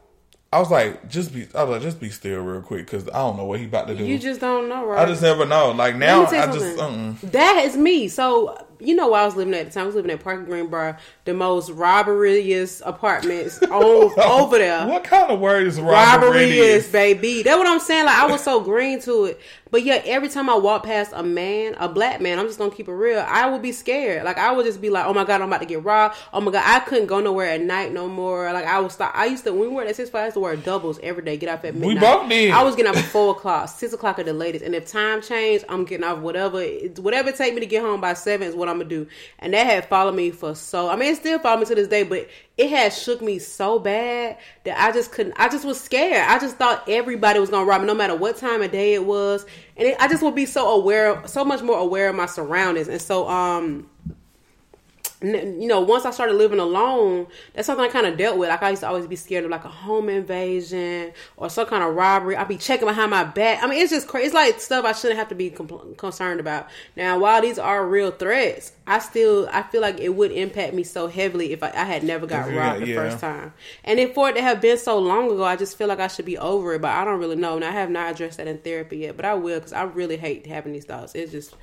[0.56, 3.18] I was like, just be, I was like, just be still real quick, because I
[3.18, 4.02] don't know what he about to do.
[4.02, 5.00] You just don't know, right?
[5.00, 5.72] I just never know.
[5.72, 7.12] Like now, I just, uh-uh.
[7.24, 8.08] That is me.
[8.08, 9.84] So you know where I was living at the time.
[9.84, 14.86] I was living at Parker Greenbrier, the most robberiest apartments on, over there.
[14.86, 16.58] What kind of word is Robbery robbery?
[16.58, 17.42] is, baby.
[17.42, 18.06] That's what I'm saying.
[18.06, 19.40] Like I was so green to it.
[19.68, 22.70] But yeah, every time I walk past a man, a black man, I'm just gonna
[22.70, 23.18] keep it real.
[23.26, 24.24] I would be scared.
[24.24, 26.40] Like I would just be like, "Oh my god, I'm about to get robbed." Oh
[26.40, 28.52] my god, I couldn't go nowhere at night no more.
[28.52, 29.12] Like I was, stop.
[29.14, 31.24] I used to when we were at six five, I used to wear doubles every
[31.24, 31.36] day.
[31.36, 31.94] Get off at midnight.
[31.94, 32.52] We both did.
[32.52, 34.64] I was getting off at four o'clock, six o'clock at the latest.
[34.64, 36.62] And if time changed, I'm getting off whatever,
[37.00, 39.06] whatever it take me to get home by seven is what I'm gonna do.
[39.38, 40.88] And that had followed me for so.
[40.88, 43.78] I mean, it still followed me to this day, but it had shook me so
[43.78, 45.34] bad that I just couldn't.
[45.36, 46.24] I just was scared.
[46.28, 49.04] I just thought everybody was gonna rob me, no matter what time of day it
[49.04, 49.46] was.
[49.76, 52.88] And it, I just would be so aware, so much more aware of my surroundings.
[52.88, 53.88] And so, um,
[55.34, 58.48] you know, once I started living alone, that's something I kind of dealt with.
[58.48, 61.82] Like I used to always be scared of like a home invasion or some kind
[61.82, 62.36] of robbery.
[62.36, 63.62] I'd be checking behind my back.
[63.62, 64.26] I mean, it's just crazy.
[64.26, 66.68] It's like stuff I shouldn't have to be compl- concerned about.
[66.96, 70.84] Now, while these are real threats, I still I feel like it would impact me
[70.84, 72.96] so heavily if I, I had never got you robbed the yeah.
[72.96, 73.52] first time.
[73.84, 76.08] And if for it to have been so long ago, I just feel like I
[76.08, 76.82] should be over it.
[76.82, 79.16] But I don't really know, and I have not addressed that in therapy yet.
[79.16, 81.14] But I will because I really hate having these thoughts.
[81.14, 81.56] It's just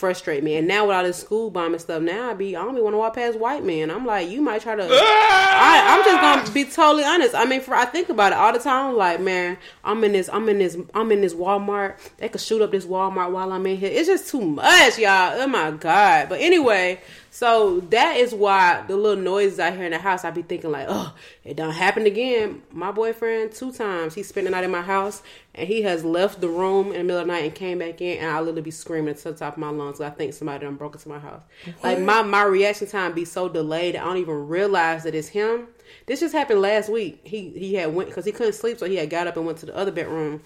[0.00, 0.56] frustrate me.
[0.56, 2.94] And now with all this school bombing stuff, now I be I don't even want
[2.94, 3.90] to walk past white men.
[3.90, 4.82] I'm like, you might try to.
[4.90, 7.34] I, I'm just gonna be totally honest.
[7.34, 8.90] I mean, for I think about it all the time.
[8.90, 11.98] I'm like, man, I'm in this, I'm in this, I'm in this Walmart.
[12.16, 13.90] They could shoot up this Walmart while I'm in here.
[13.92, 15.40] It's just too much, y'all.
[15.40, 16.28] Oh my god.
[16.30, 20.32] But anyway, so that is why the little noises I hear in the house, I
[20.32, 21.14] be thinking like, oh,
[21.44, 22.62] it done happened again.
[22.72, 25.22] My boyfriend two times he spent the night in my house,
[25.54, 28.00] and he has left the room in the middle of the night and came back
[28.00, 30.00] in, and I literally be screaming to the top of my lungs.
[30.00, 31.42] I think somebody done broke into my house.
[31.84, 35.68] Like my my reaction time be so delayed, I don't even realize that it's him.
[36.06, 37.20] This just happened last week.
[37.22, 39.58] He he had went because he couldn't sleep, so he had got up and went
[39.58, 40.42] to the other bedroom.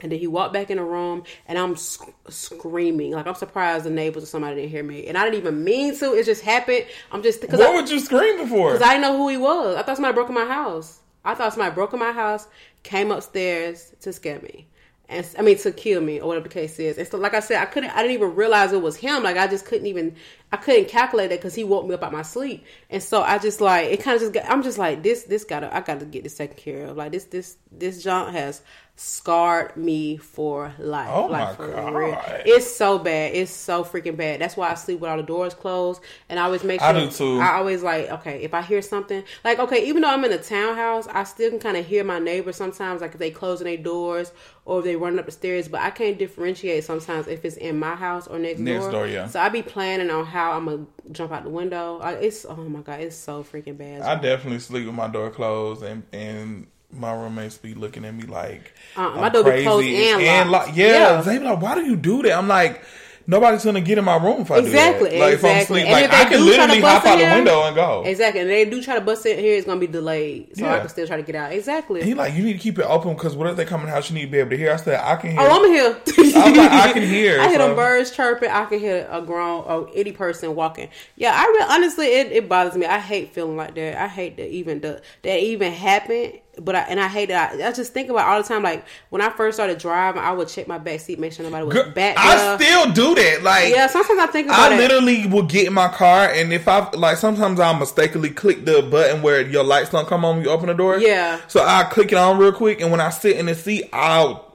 [0.00, 3.84] And then he walked back in the room, and I'm sc- screaming like I'm surprised
[3.84, 6.14] the neighbors or somebody didn't hear me, and I didn't even mean to.
[6.14, 6.86] It just happened.
[7.10, 8.72] I'm just because What I, would you screaming for?
[8.72, 9.76] Cause I didn't know who he was.
[9.76, 11.00] I thought somebody broke in my house.
[11.24, 12.46] I thought somebody broke in my house,
[12.82, 14.66] came upstairs to scare me,
[15.08, 16.96] and I mean to kill me or whatever the case is.
[16.98, 17.90] And so, like I said, I couldn't.
[17.90, 19.22] I didn't even realize it was him.
[19.22, 20.14] Like I just couldn't even.
[20.52, 23.38] I couldn't calculate it because he woke me up out my sleep, and so I
[23.38, 24.02] just like it.
[24.02, 24.32] Kind of just.
[24.32, 25.24] Got, I'm just like this.
[25.24, 25.74] This gotta.
[25.74, 26.96] I gotta get this taken care of.
[26.96, 27.24] Like this.
[27.24, 27.56] This.
[27.70, 28.62] This junk has
[29.00, 31.08] scarred me for life.
[31.12, 31.94] Oh like my for God.
[31.94, 32.20] real.
[32.44, 33.32] It's so bad.
[33.32, 34.40] It's so freaking bad.
[34.40, 36.88] That's why I sleep with all the doors closed, and I always make sure.
[36.88, 37.38] I do too.
[37.40, 40.38] I always like okay if I hear something like okay even though I'm in a
[40.38, 43.76] townhouse I still can kind of hear my neighbors sometimes like if they closing their
[43.76, 44.32] doors
[44.64, 47.78] or if they running up the stairs but I can't differentiate sometimes if it's in
[47.78, 48.92] my house or next, Next door.
[48.92, 49.28] door, yeah.
[49.28, 52.00] So I be planning on how I'm gonna jump out the window.
[52.20, 54.02] It's oh my god it's so freaking bad.
[54.02, 58.22] I definitely sleep with my door closed, and and my roommates be looking at me
[58.24, 60.74] like Uh, I'm my door be closed and locked.
[60.74, 61.20] Yeah, Yeah.
[61.20, 62.80] they be like, "Why do you do that?" I'm like,
[63.26, 65.20] nobody's gonna get in my room if I Exactly, do that.
[65.20, 65.80] Like if I'm exactly.
[65.80, 67.62] sleep, And like if they I can do try to literally hop out the window
[67.64, 68.02] and go.
[68.06, 69.54] Exactly, and they do try to bust in here.
[69.58, 71.52] It's gonna be delayed, so I can still try to get out.
[71.52, 72.02] Exactly.
[72.02, 73.92] He like you need to keep it open because what if they come in the
[73.92, 74.08] house?
[74.10, 74.72] You need to be able to hear.
[74.72, 75.40] I said I can hear.
[75.42, 75.96] Oh, I'm here.
[76.36, 78.50] I'm like, I can hear, I hear so- them birds chirping.
[78.50, 80.88] I can hear a grown or any person walking.
[81.16, 82.86] Yeah, I really honestly it, it bothers me.
[82.86, 84.00] I hate feeling like that.
[84.02, 86.32] I hate that even the that even happened.
[86.60, 87.54] But I and I hate that.
[87.60, 88.62] I, I just think about it all the time.
[88.62, 91.64] Like when I first started driving, I would check my back seat, make sure nobody
[91.64, 92.58] was Girl, back I there.
[92.58, 93.42] still do that.
[93.42, 94.78] Like yeah, sometimes I think about I it.
[94.78, 98.82] literally will get in my car, and if I like, sometimes I'll mistakenly click the
[98.82, 100.98] button where your lights don't come on when you open the door.
[100.98, 101.40] Yeah.
[101.48, 104.47] So I click it on real quick, and when I sit in the seat, I'll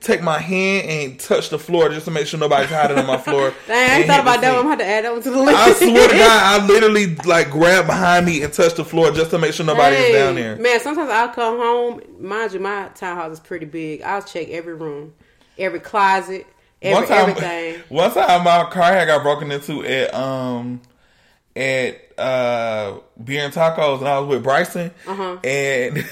[0.00, 3.18] take my hand and touch the floor just to make sure nobody's hiding on my
[3.18, 3.52] floor.
[3.66, 4.50] Dang, I ain't thought about that.
[4.50, 4.58] one.
[4.58, 5.58] I'm gonna have to add that one to the list.
[5.58, 9.30] I swear to God, I literally like grab behind me and touch the floor just
[9.30, 10.12] to make sure nobody's Dang.
[10.12, 10.56] down there.
[10.56, 12.00] Man, sometimes I'll come home.
[12.18, 14.02] Mind you, my townhouse is pretty big.
[14.02, 15.14] I'll check every room,
[15.58, 16.46] every closet,
[16.82, 17.80] every one time, everything.
[17.88, 20.80] one time my car had got broken into at um
[21.56, 25.38] at uh beer and tacos, and I was with Bryson, Uh-huh.
[25.44, 26.04] and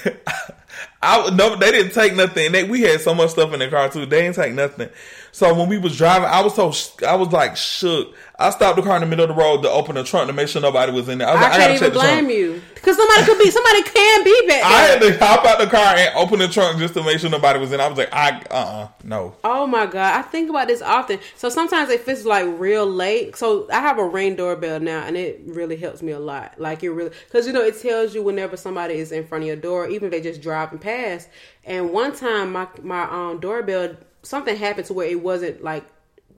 [1.01, 2.51] I no, they didn't take nothing.
[2.51, 4.05] They we had so much stuff in the car too.
[4.05, 4.89] They didn't take nothing.
[5.31, 8.15] So when we was driving, I was so I was like shook.
[8.39, 10.33] I stopped the car in the middle of the road to open the trunk to
[10.33, 11.27] make sure nobody was in there.
[11.27, 12.27] I was I like, I, can't gotta even check the trunk.
[12.27, 14.65] blame you because somebody could be, somebody can be back there.
[14.65, 17.29] I had to hop out the car and open the trunk just to make sure
[17.29, 17.79] nobody was in.
[17.79, 19.35] I was like, I uh uh no.
[19.43, 21.19] Oh my god, I think about this often.
[21.37, 25.15] So sometimes if it's like real late, so I have a ring doorbell now, and
[25.15, 26.59] it really helps me a lot.
[26.59, 29.47] Like it really, because you know it tells you whenever somebody is in front of
[29.47, 31.29] your door, even if they just driving past.
[31.65, 35.85] And one time, my my um doorbell, something happened to where it wasn't like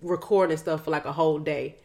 [0.02, 1.78] recording stuff for like a whole day,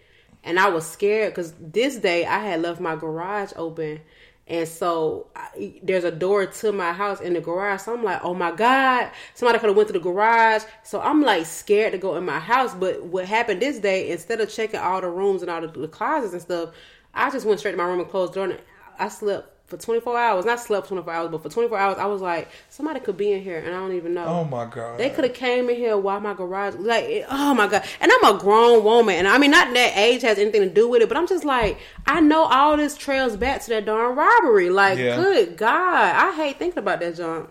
[0.44, 4.00] and I was scared because this day I had left my garage open.
[4.46, 7.82] And so I, there's a door to my house in the garage.
[7.82, 10.62] So I'm like, oh my God, somebody could have went to the garage.
[10.82, 12.74] So I'm like scared to go in my house.
[12.74, 15.86] But what happened this day, instead of checking all the rooms and all the, the
[15.86, 16.70] closets and stuff,
[17.14, 18.50] I just went straight to my room and closed the door.
[18.50, 18.60] And
[18.98, 20.44] I slept for 24 hours.
[20.44, 23.40] Not slept 24 hours, but for 24 hours, I was like, somebody could be in
[23.42, 24.24] here and I don't even know.
[24.26, 24.98] Oh my god.
[24.98, 27.84] They could have came in here while my garage like it- oh my god.
[28.00, 30.88] And I'm a grown woman and I mean not that age has anything to do
[30.88, 34.16] with it, but I'm just like I know all this trails back to that darn
[34.16, 34.68] robbery.
[34.68, 35.16] Like Yeah.
[35.16, 36.14] good God.
[36.16, 37.48] I hate thinking about that junk.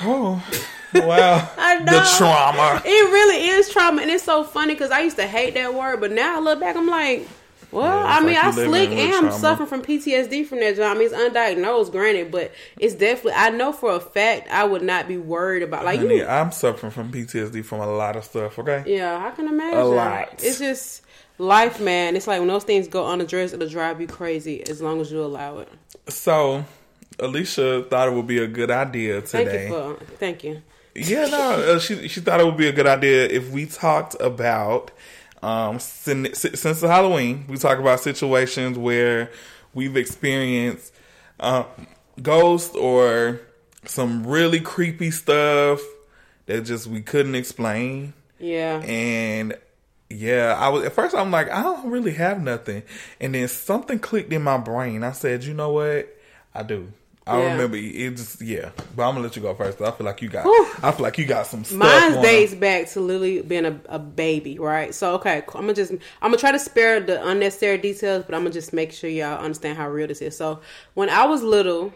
[0.00, 0.44] Oh,
[0.94, 1.50] wow.
[1.58, 1.92] I know.
[1.92, 2.80] The trauma.
[2.84, 6.00] It really is trauma and it's so funny because I used to hate that word,
[6.00, 7.28] but now I look back, I'm like
[7.70, 9.38] well, Yeah, I it's mean, like I you living slick am trauma.
[9.38, 10.96] suffering from PTSD from that job.
[10.96, 13.32] I mean, it's undiagnosed, granted, but it's definitely.
[13.36, 16.26] I know for a fact I would not be worried about like Honey, you.
[16.26, 18.84] I'm suffering from PTSD from a lot of stuff, okay?
[18.86, 19.78] Yeah, I can imagine.
[19.78, 20.40] A lot.
[20.42, 21.02] It's just
[21.38, 22.16] life, man.
[22.16, 25.22] It's like when those things go unaddressed, it'll drive you crazy as long as you
[25.22, 25.68] allow it.
[26.08, 26.64] So,
[27.18, 29.28] Alicia thought it would be a good idea today.
[29.44, 29.68] Thank today.
[29.68, 30.62] you for thank you.
[30.94, 34.16] yeah, no, uh, she she thought it would be a good idea if we talked
[34.20, 34.90] about
[35.42, 39.30] um since since the Halloween, we talk about situations where
[39.74, 40.92] we've experienced
[41.40, 41.66] um,
[42.22, 43.40] ghosts or
[43.84, 45.80] some really creepy stuff
[46.46, 48.12] that just we couldn't explain.
[48.38, 48.80] Yeah.
[48.82, 49.56] And
[50.10, 52.82] yeah, I was at first I'm like, I don't really have nothing.
[53.20, 55.02] And then something clicked in my brain.
[55.02, 56.08] I said, you know what?
[56.54, 56.92] I do.
[57.28, 57.52] I Yeah.
[57.52, 58.70] remember it just yeah.
[58.96, 59.80] But I'm gonna let you go first.
[59.80, 60.66] I feel like you got Whew.
[60.82, 61.78] I feel like you got some stuff.
[61.78, 62.60] Mine dates on.
[62.60, 64.94] back to Lily being a, a baby, right?
[64.94, 68.40] So okay, I'm gonna just I'm gonna try to spare the unnecessary details, but I'm
[68.42, 70.36] gonna just make sure y'all understand how real this is.
[70.36, 70.60] So
[70.94, 71.92] when I was little,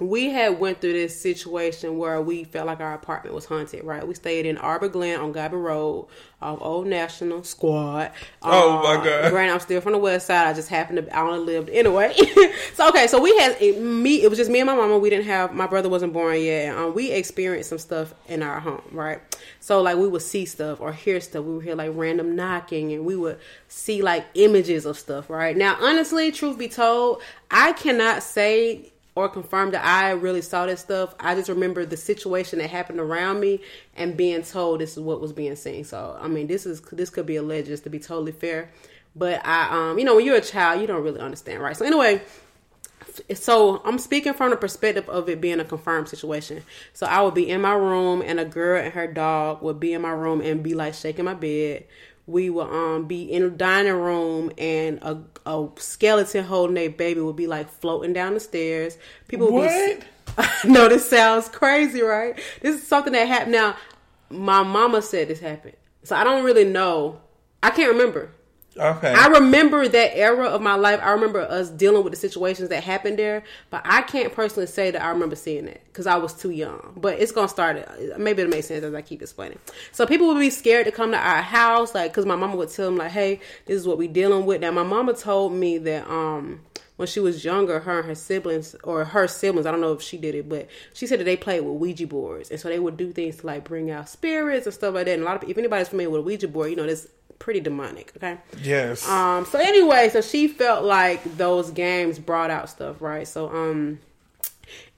[0.00, 4.06] we had went through this situation where we felt like our apartment was haunted, right?
[4.06, 6.06] We stayed in Arbor Glen on Gabby Road
[6.40, 8.12] off Old National Squad.
[8.40, 9.30] Oh, my God.
[9.32, 10.46] Granted, I'm still from the west side.
[10.46, 12.14] I just happened to I only lived anyway.
[12.74, 14.22] so okay, so we had it, me.
[14.22, 14.98] It was just me and my mama.
[14.98, 16.76] We didn't have my brother wasn't born yet.
[16.76, 19.20] Um, we experienced some stuff in our home, right?
[19.58, 21.44] So like we would see stuff or hear stuff.
[21.44, 25.56] We would hear like random knocking, and we would see like images of stuff, right?
[25.56, 30.80] Now, honestly, truth be told, I cannot say or confirm that I really saw this
[30.80, 31.14] stuff.
[31.18, 33.60] I just remember the situation that happened around me
[33.96, 35.82] and being told this is what was being seen.
[35.82, 38.70] So I mean, this is this could be alleged just to be totally fair.
[39.16, 41.76] But I, um, you know, when you're a child, you don't really understand, right?
[41.76, 42.22] So anyway,
[43.34, 46.62] so I'm speaking from the perspective of it being a confirmed situation.
[46.92, 49.94] So I would be in my room, and a girl and her dog would be
[49.94, 51.84] in my room and be like shaking my bed.
[52.28, 57.20] We would um be in a dining room, and a, a skeleton holding a baby
[57.20, 58.98] would be like floating down the stairs.
[59.28, 60.04] People would be.
[60.64, 62.38] no, this sounds crazy, right?
[62.60, 63.52] This is something that happened.
[63.52, 63.76] Now,
[64.28, 67.18] my mama said this happened, so I don't really know.
[67.62, 68.30] I can't remember.
[68.78, 69.12] Okay.
[69.12, 71.00] I remember that era of my life.
[71.02, 74.90] I remember us dealing with the situations that happened there, but I can't personally say
[74.90, 76.92] that I remember seeing it because I was too young.
[76.96, 77.86] But it's gonna start.
[78.18, 79.58] Maybe it'll make sense as I keep explaining.
[79.92, 82.70] So people would be scared to come to our house, like because my mama would
[82.70, 85.78] tell them like, "Hey, this is what we dealing with." Now my mama told me
[85.78, 86.60] that um
[86.98, 90.02] when she was younger, her and her siblings, or her siblings, I don't know if
[90.02, 92.50] she did it, but she said that they played with Ouija boards.
[92.50, 95.12] And so they would do things to like bring out spirits and stuff like that.
[95.12, 97.06] And a lot of, if anybody's familiar with a Ouija board, you know, this
[97.38, 98.12] pretty demonic.
[98.16, 98.38] Okay.
[98.62, 99.08] Yes.
[99.08, 99.46] Um.
[99.46, 103.26] So anyway, so she felt like those games brought out stuff, right?
[103.26, 104.00] So um.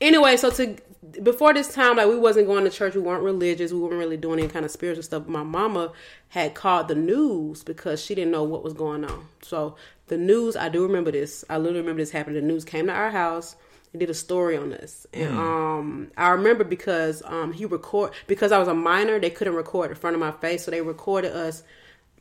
[0.01, 0.77] Anyway, so to
[1.23, 4.17] before this time, like we wasn't going to church, we weren't religious, we weren't really
[4.17, 5.27] doing any kind of spiritual stuff.
[5.27, 5.93] My mama
[6.29, 9.27] had called the news because she didn't know what was going on.
[9.43, 9.77] So
[10.09, 11.45] the news, I do remember this.
[11.49, 12.41] I literally remember this happening.
[12.41, 13.57] The news came to our house
[13.93, 15.07] and did a story on this.
[15.13, 19.55] And um I remember because um he record because I was a minor, they couldn't
[19.55, 21.63] record in front of my face, so they recorded us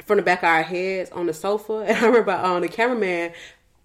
[0.06, 1.74] from the back of our heads on the sofa.
[1.88, 3.34] And I remember um, the cameraman,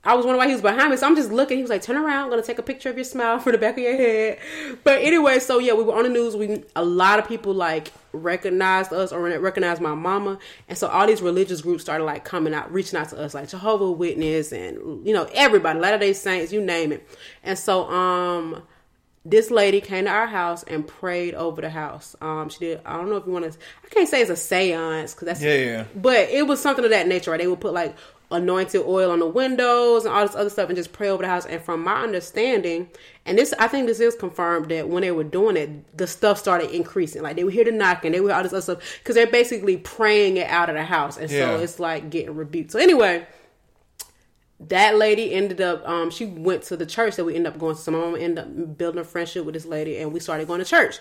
[0.07, 0.97] I was wondering why he was behind me.
[0.99, 1.57] So I'm just looking.
[1.57, 2.33] He was like, turn around.
[2.33, 4.39] I'm to take a picture of your smile from the back of your head.
[4.85, 6.37] But anyway, so yeah, we were on the news.
[6.37, 10.39] We A lot of people like recognized us or recognized my mama.
[10.69, 13.49] And so all these religious groups started like coming out, reaching out to us like
[13.49, 17.09] Jehovah Witness and, you know, everybody, Latter day Saints, you name it.
[17.43, 18.63] And so, um,
[19.25, 22.15] this lady came to our house and prayed over the house.
[22.21, 22.81] Um, she did.
[22.85, 23.59] I don't know if you want to.
[23.85, 25.85] I can't say it's a séance because that's Yeah, yeah.
[25.97, 27.31] But it was something of that nature.
[27.31, 27.41] Right?
[27.41, 27.97] They would put like
[28.31, 31.29] anointed oil on the windows and all this other stuff and just pray over the
[31.29, 31.47] house.
[31.47, 32.89] And from my understanding,
[33.25, 36.39] and this I think this is confirmed that when they were doing it, the stuff
[36.39, 37.23] started increasing.
[37.23, 39.27] Like they would hear the knocking, they would hear all this other stuff because they're
[39.27, 41.57] basically praying it out of the house, and Yeah.
[41.57, 42.73] so it's like getting rebuked.
[42.73, 43.27] So anyway
[44.61, 47.75] that lady ended up um she went to the church that we ended up going
[47.75, 47.81] to.
[47.81, 50.61] So my mom ended up building a friendship with this lady and we started going
[50.61, 50.99] to church.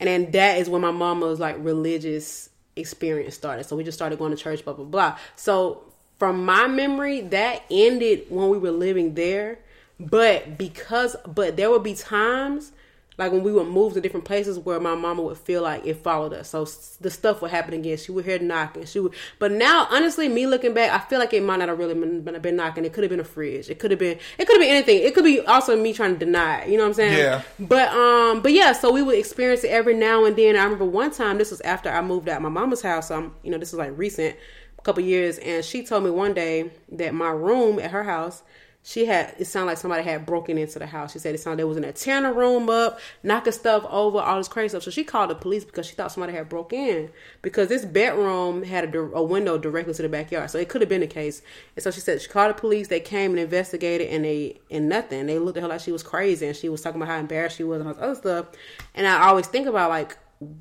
[0.00, 3.64] And then that is when my mama's like religious experience started.
[3.64, 5.18] So we just started going to church blah blah blah.
[5.36, 5.84] So
[6.18, 9.58] from my memory that ended when we were living there.
[10.00, 12.72] But because but there would be times
[13.18, 15.96] like when we would move to different places where my mama would feel like it
[15.96, 16.50] followed us.
[16.50, 16.64] So
[17.00, 17.98] the stuff would happen again.
[17.98, 18.86] She would hear knocking.
[18.86, 21.78] She would, but now honestly, me looking back, I feel like it might not have
[21.78, 22.84] really been, been, knocking.
[22.84, 23.68] It could have been a fridge.
[23.68, 24.18] It could have been.
[24.38, 25.02] It could have been anything.
[25.02, 26.60] It could be also me trying to deny.
[26.60, 26.68] it.
[26.68, 27.18] You know what I'm saying?
[27.18, 27.42] Yeah.
[27.58, 28.72] But um, but yeah.
[28.72, 30.56] So we would experience it every now and then.
[30.56, 31.38] I remember one time.
[31.38, 33.08] This was after I moved out my mama's house.
[33.08, 34.36] So I'm, you know, this is like recent,
[34.78, 38.42] a couple years, and she told me one day that my room at her house
[38.88, 41.12] she had it sounded like somebody had broken into the house.
[41.12, 43.84] She said it sounded like they was in there tearing the room up, knocking stuff
[43.84, 44.82] over, all this crazy stuff.
[44.82, 47.10] So she called the police because she thought somebody had broke in
[47.42, 50.88] because this bedroom had a, a window directly to the backyard, so it could have
[50.88, 51.42] been the case.
[51.76, 52.88] And so she said she called the police.
[52.88, 55.26] They came and investigated, and they and nothing.
[55.26, 57.58] They looked at her like she was crazy, and she was talking about how embarrassed
[57.58, 58.46] she was and all this other stuff.
[58.94, 60.16] And I always think about like,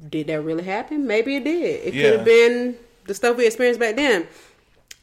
[0.10, 1.08] did that really happen?
[1.08, 1.88] Maybe it did.
[1.88, 4.28] It could have been the stuff we experienced back then.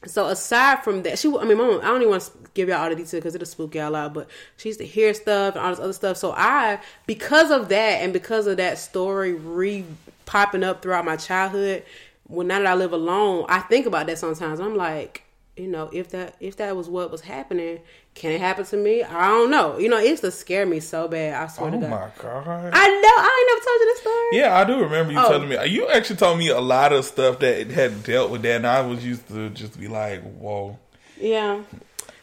[0.05, 2.79] So aside from that, she, I mean, mom, I don't even want to give y'all
[2.79, 4.13] all the details because it'll spook y'all out.
[4.13, 6.17] But she used to hear stuff and all this other stuff.
[6.17, 9.85] So I, because of that, and because of that story re
[10.25, 11.83] popping up throughout my childhood,
[12.27, 14.59] when now that I live alone, I think about that sometimes.
[14.59, 15.23] I'm like,
[15.57, 17.79] you know, if that if that was what was happening,
[18.15, 19.03] can it happen to me?
[19.03, 19.77] I don't know.
[19.77, 21.33] You know, it used to scare me so bad.
[21.33, 21.89] I swear Oh to God.
[21.89, 22.69] my god.
[22.73, 23.15] I know.
[23.17, 24.27] I ain't never told you this story.
[24.31, 25.29] Yeah, I do remember you Oh.
[25.29, 25.65] telling me.
[25.67, 28.81] You actually told me a lot of stuff that had dealt with that, and I
[28.81, 30.79] was used to just be like, "Whoa."
[31.19, 31.61] Yeah.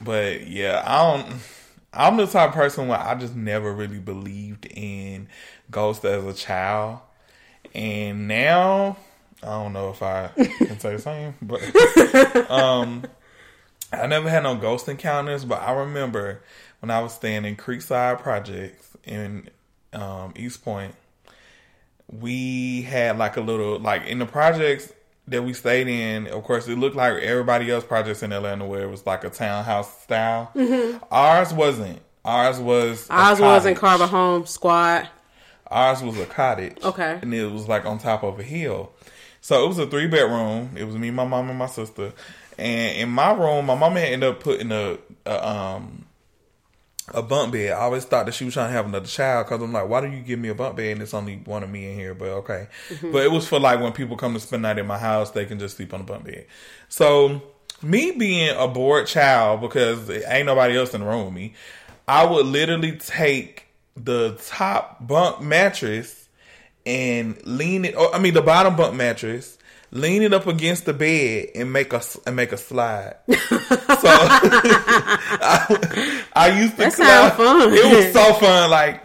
[0.00, 1.40] But yeah, I don't.
[1.94, 5.28] I'm the type of person where I just never really believed in
[5.70, 7.00] ghosts as a child,
[7.74, 8.96] and now
[9.42, 13.04] I don't know if I can say the same, but um,
[13.92, 15.44] I never had no ghost encounters.
[15.44, 16.42] But I remember
[16.80, 19.48] when I was staying in Creekside Projects in
[19.92, 20.94] um, East Point,
[22.08, 24.92] we had like a little like in the projects
[25.28, 26.26] that we stayed in.
[26.26, 29.30] Of course, it looked like everybody else projects in Atlanta where it was like a
[29.30, 30.50] townhouse style.
[31.10, 32.00] Ours wasn't.
[32.24, 33.08] Ours was.
[33.10, 33.76] Ours wasn't.
[33.76, 35.08] Carver Home Squad.
[35.68, 36.76] Ours was a cottage.
[36.84, 37.18] Okay.
[37.22, 38.92] And it was like on top of a hill.
[39.40, 40.70] So it was a three bedroom.
[40.76, 42.12] It was me, my mom, and my sister.
[42.58, 46.06] And in my room, my mama had ended up putting a, a um
[47.14, 47.72] a bunk bed.
[47.72, 50.00] I always thought that she was trying to have another child because I'm like, why
[50.00, 52.14] do you give me a bunk bed and it's only one of me in here?
[52.14, 52.68] But okay.
[53.00, 55.30] But it was for like when people come to spend the night in my house,
[55.30, 56.46] they can just sleep on the bunk bed.
[56.88, 57.42] So
[57.82, 61.54] me being a bored child because ain't nobody else in the room with me,
[62.06, 66.28] I would literally take the top bunk mattress
[66.86, 67.94] and lean it.
[67.94, 69.58] Or, I mean, the bottom bunk mattress,
[69.92, 73.16] lean it up against the bed and make a and make a slide.
[73.28, 73.36] so
[75.40, 77.72] I, I used to That climb- fun.
[77.72, 78.70] It was so fun.
[78.70, 79.04] Like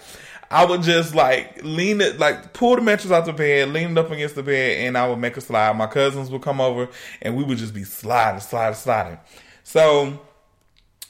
[0.49, 3.97] I would just like lean it, like pull the mattress out the bed, lean it
[3.97, 5.75] up against the bed, and I would make a slide.
[5.75, 6.87] My cousins would come over,
[7.21, 9.19] and we would just be sliding, sliding, sliding.
[9.63, 10.19] So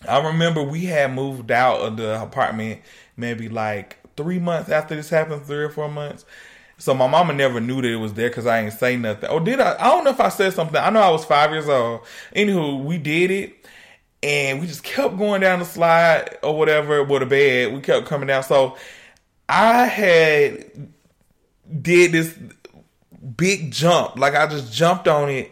[0.07, 2.82] I remember we had moved out of the apartment
[3.15, 6.25] maybe like three months after this happened, three or four months.
[6.78, 9.30] So my mama never knew that it was there because I ain't say nothing.
[9.30, 9.75] Or did I?
[9.80, 10.78] I don't know if I said something.
[10.78, 12.01] I know I was five years old.
[12.36, 13.65] Anywho, we did it,
[14.21, 17.73] and we just kept going down the slide or whatever with the bed.
[17.73, 18.43] We kept coming down.
[18.43, 18.78] So
[19.49, 20.91] I had
[21.82, 22.38] did this
[23.36, 24.17] big jump.
[24.17, 25.51] Like I just jumped on it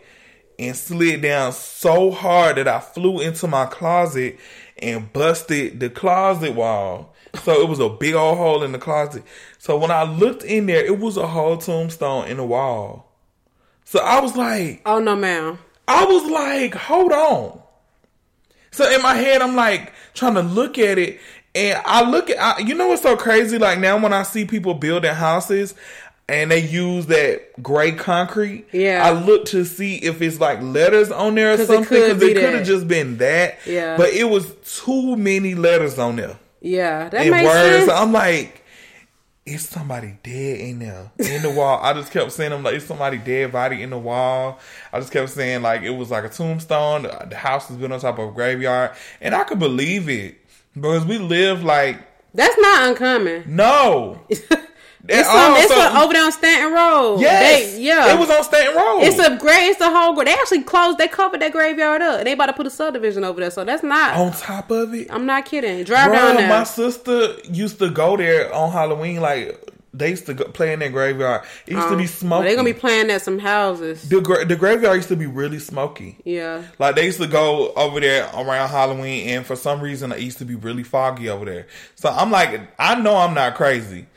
[0.60, 4.40] and slid down so hard that I flew into my closet
[4.78, 7.15] and busted the closet wall.
[7.44, 9.24] So it was a big old hole in the closet.
[9.58, 13.12] So when I looked in there, it was a whole tombstone in the wall.
[13.86, 15.60] So I was like, Oh no, ma'am.
[15.88, 17.60] I was like, hold on.
[18.72, 21.20] So in my head, I'm like trying to look at it,
[21.54, 23.58] and I look at, I, you know what's so crazy?
[23.58, 25.74] Like now, when I see people building houses
[26.28, 29.02] and they use that gray concrete, Yeah.
[29.06, 32.54] I look to see if it's like letters on there or something because it could
[32.56, 33.60] have just been that.
[33.66, 33.96] Yeah.
[33.96, 34.52] but it was
[34.84, 36.36] too many letters on there
[36.66, 37.86] Yeah, that and makes words.
[37.86, 37.92] sense.
[37.92, 38.64] I'm like,
[39.46, 41.80] it's somebody dead in there in the wall.
[41.80, 44.60] I just kept saying, I'm like, it's somebody dead body in the wall.
[44.92, 47.04] I just kept saying like it was like a tombstone.
[47.04, 48.92] The, house has been on top of a graveyard,
[49.22, 50.40] and I could believe it
[50.74, 52.00] because we live like
[52.34, 53.44] That's not uncommon.
[53.56, 54.26] no.
[55.08, 57.20] It's, it's over there on Stanton Road.
[57.22, 58.14] Yes, They- yeah.
[58.14, 59.02] it was on Stanton Road.
[59.02, 59.68] It's a great.
[59.70, 60.16] It's a whole.
[60.16, 60.98] They actually closed.
[60.98, 62.24] They covered that graveyard up.
[62.24, 63.52] They about to put a subdivision over there.
[63.52, 64.16] So that's not.
[64.16, 65.08] on top of it.
[65.12, 65.84] I'm not kidding.
[65.84, 66.50] Drive down there.
[66.50, 69.22] my sister used to go there on Halloween.
[69.22, 69.60] Like
[69.98, 71.44] they used to go, play in that graveyard.
[71.68, 72.08] It used to be oh.
[72.08, 72.48] smoky.
[72.48, 74.08] They're gonna be playing at some houses.
[74.08, 76.18] the gra- the graveyard used to be really smoky.
[76.24, 76.64] Yeah.
[76.80, 80.40] Like they used to go over there around Halloween, and for some reason it used
[80.40, 81.68] to be really foggy over there.
[81.96, 84.08] So I'm like, I know I'm not crazy.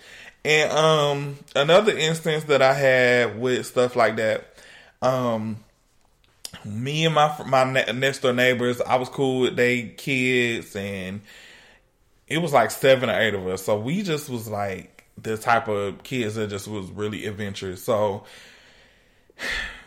[0.49, 4.47] And um, another instance that I had with stuff like that,
[5.03, 5.63] um,
[6.65, 11.21] me and my my next door neighbors, I was cool with they kids, and
[12.27, 13.63] it was like seven or eight of us.
[13.63, 17.85] So we just was like the type of kids that just was really adventurous.
[17.85, 18.25] So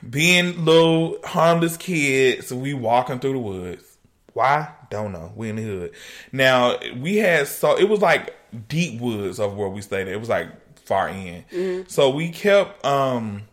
[0.07, 3.97] being little harmless kids, we walking through the woods.
[4.33, 4.71] Why?
[4.91, 5.33] Don't know.
[5.35, 5.91] We in the hood.
[6.31, 8.35] Now we had so it was like
[8.67, 10.07] deep woods of where we stayed.
[10.07, 10.13] At.
[10.13, 10.49] It was like
[10.79, 11.45] far in.
[11.87, 13.43] So we kept um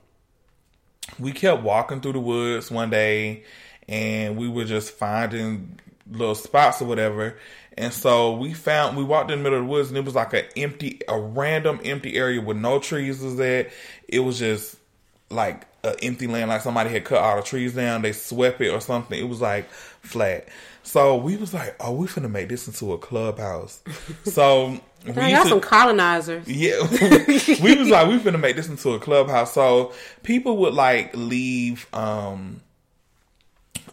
[1.18, 3.44] we kept walking through the woods one day
[3.88, 5.78] and we were just finding
[6.10, 7.36] little spots or whatever.
[7.76, 10.14] And so we found we walked in the middle of the woods and it was
[10.14, 13.70] like an empty a random empty area with no trees was there.
[14.08, 14.76] It was just
[15.30, 18.70] like an empty land, like somebody had cut all the trees down, they swept it
[18.70, 19.18] or something.
[19.18, 20.48] It was like flat.
[20.82, 23.82] So we was like, oh, we finna make this into a clubhouse.
[24.24, 26.46] So we to- some colonizers.
[26.46, 26.80] yeah,
[27.62, 29.52] we was like, we finna make this into a clubhouse.
[29.54, 29.92] So
[30.22, 32.60] people would like leave um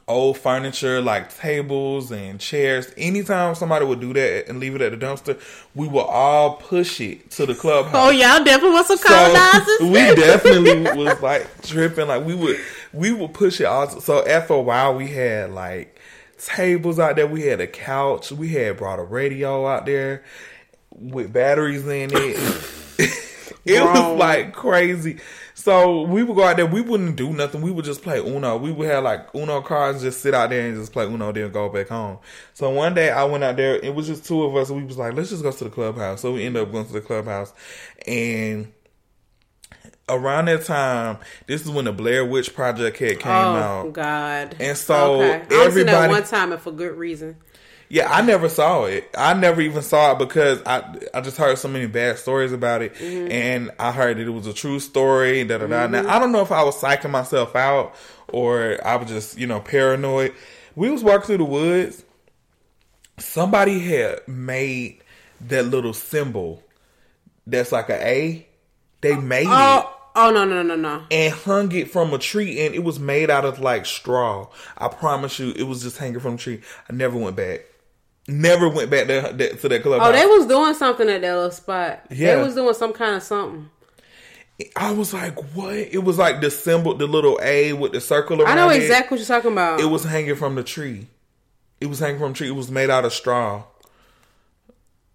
[0.08, 2.92] old furniture like tables and chairs.
[2.98, 5.40] Anytime somebody would do that and leave it at the dumpster,
[5.74, 7.94] we would all push it to the clubhouse.
[7.96, 9.80] Oh, y'all definitely want some So colonizers.
[9.82, 12.08] we definitely was like tripping.
[12.08, 12.60] Like we would
[12.94, 13.88] we would push it all.
[13.90, 16.00] So after a while, we had like
[16.38, 17.28] tables out there.
[17.28, 18.32] We had a couch.
[18.32, 20.24] We had brought a radio out there
[20.96, 22.38] with batteries in it.
[23.66, 25.20] it was like crazy.
[25.54, 26.66] So we would go out there.
[26.66, 27.62] We wouldn't do nothing.
[27.62, 28.58] We would just play Uno.
[28.58, 31.52] We would have like Uno cards, just sit out there and just play Uno, then
[31.52, 32.20] go back home.
[32.54, 33.76] So one day I went out there.
[33.76, 34.70] It was just two of us.
[34.70, 36.22] We was like, let's just go to the clubhouse.
[36.22, 37.54] So we ended up going to the clubhouse,
[38.06, 38.72] and
[40.08, 41.18] around that time,
[41.48, 43.94] this is when the Blair Witch Project had came oh out.
[43.94, 44.56] God.
[44.60, 45.32] And so okay.
[45.32, 47.38] I only seen that everybody- one time and for good reason.
[47.90, 49.10] Yeah, I never saw it.
[49.18, 50.84] I never even saw it because I
[51.14, 53.32] I just heard so many bad stories about it, mm-hmm.
[53.32, 55.44] and I heard that it was a true story.
[55.44, 55.88] Da da da.
[55.88, 57.96] Now I don't know if I was psyching myself out
[58.30, 60.34] or I was just you know paranoid.
[60.76, 62.04] We was walking through the woods.
[63.18, 65.02] Somebody had made
[65.42, 66.64] that little symbol
[67.48, 68.48] that's like a A.
[69.02, 71.04] They oh, made oh, it Oh, oh no no no no.
[71.12, 74.48] and hung it from a tree and it was made out of like straw.
[74.78, 76.62] I promise you, it was just hanging from a tree.
[76.90, 77.66] I never went back.
[78.28, 80.02] Never went back there that, to that club.
[80.04, 82.06] Oh, they was doing something at that little spot.
[82.10, 82.36] Yeah.
[82.36, 83.70] They was doing some kind of something.
[84.76, 85.76] I was like, what?
[85.76, 88.82] It was like the symbol, the little A with the circle around I know it.
[88.82, 89.80] exactly what you're talking about.
[89.82, 91.08] It was hanging from the tree.
[91.82, 92.48] It was hanging from tree.
[92.48, 93.64] It was made out of straw.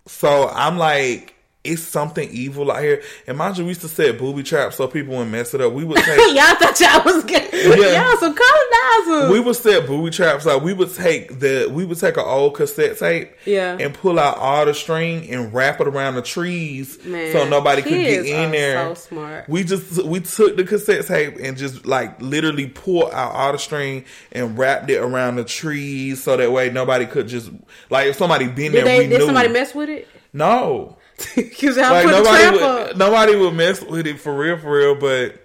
[0.07, 3.03] So I'm like, it's something evil out here.
[3.27, 5.75] And mind you, we used to set booby traps so people wouldn't mess it up.
[5.75, 7.49] We would take y'all thought y'all was good.
[7.53, 8.03] Yeah.
[8.11, 9.31] Y'all some colonizers.
[9.31, 10.63] we would set booby traps out.
[10.63, 13.77] We would take the we would take an old cassette tape Yeah.
[13.79, 17.83] and pull out all the string and wrap it around the trees Man, so nobody
[17.83, 18.83] could get in there.
[18.89, 19.47] so smart.
[19.49, 23.59] We just we took the cassette tape and just like literally pulled out all the
[23.59, 27.51] string and wrapped it around the trees so that way nobody could just
[27.91, 28.99] like if somebody been did there they?
[29.01, 29.27] we Did knew.
[29.27, 30.09] somebody mess with it?
[30.33, 30.97] no.
[31.37, 32.97] Because y'all Like nobody would, up.
[32.97, 34.95] nobody would mess with it for real, for real.
[34.95, 35.41] But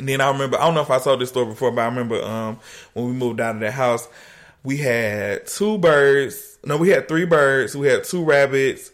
[0.00, 2.22] then I remember, I don't know if I told this story before, but I remember
[2.22, 2.58] um
[2.94, 4.08] when we moved out of that house,
[4.62, 6.58] we had two birds.
[6.64, 7.76] No, we had three birds.
[7.76, 8.90] We had two rabbits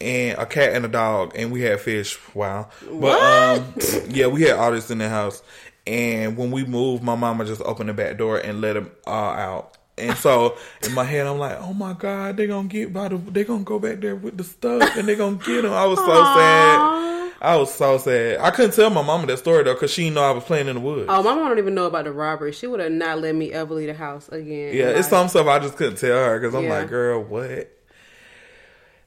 [0.00, 2.18] and a cat and a dog, and we had fish.
[2.34, 2.68] Wow.
[2.90, 3.20] But
[3.58, 3.74] um,
[4.08, 5.42] yeah, we had all this in the house.
[5.86, 9.30] And when we moved, my mama just opened the back door and let them all
[9.30, 9.76] out.
[9.98, 13.16] And so in my head, I'm like, "Oh my god, they're gonna get by the,
[13.16, 15.98] they're gonna go back there with the stuff, and they're gonna get them." I was
[15.98, 17.32] so sad.
[17.40, 18.40] I was so sad.
[18.40, 20.68] I couldn't tell my mama that story though, cause she didn't know I was playing
[20.68, 21.06] in the woods.
[21.08, 22.52] Oh, my mom don't even know about the robbery.
[22.52, 24.74] She would have not let me ever leave the house again.
[24.74, 26.70] Yeah, it's some stuff I just couldn't tell her because I'm Yeah.
[26.78, 27.70] like, girl, what?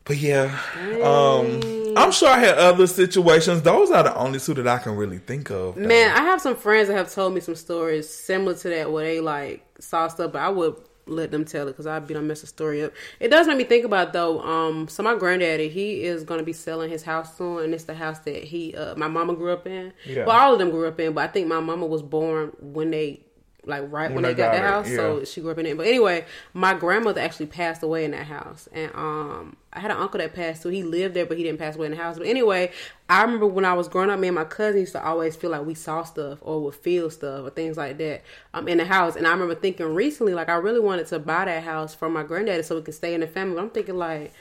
[0.05, 0.57] But yeah,
[1.03, 3.61] um, I'm sure I had other situations.
[3.61, 5.75] Those are the only two that I can really think of.
[5.75, 5.81] though.
[5.81, 9.05] Man, I have some friends that have told me some stories similar to that where
[9.05, 10.75] they like saw stuff, but I would
[11.09, 12.93] let them tell it because I'd be done mess the story up.
[13.19, 14.41] It does make me think about though.
[14.41, 17.85] Um, so my granddaddy, he is going to be selling his house soon, and it's
[17.85, 19.93] the house that he, uh, my mama grew up in.
[20.05, 20.25] Yeah.
[20.25, 22.91] Well, all of them grew up in, but I think my mama was born when
[22.91, 23.25] they.
[23.65, 25.75] Like right when, When they got, got the house, so she grew up in it.
[25.77, 29.97] But anyway, my grandmother actually passed away in that house, and um, I had an
[29.97, 30.69] uncle that passed too.
[30.69, 32.17] He lived there, but he didn't pass away in the house.
[32.17, 32.71] But anyway,
[33.09, 35.51] I remember when I was growing up, me and my cousin used to always feel
[35.51, 38.85] like we saw stuff or would feel stuff or things like that um in the
[38.85, 39.15] house.
[39.15, 42.23] And I remember thinking recently, like I really wanted to buy that house from my
[42.23, 43.55] granddaddy so we could stay in the family.
[43.55, 44.33] But I'm thinking like.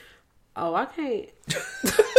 [0.61, 1.29] Oh, I can't.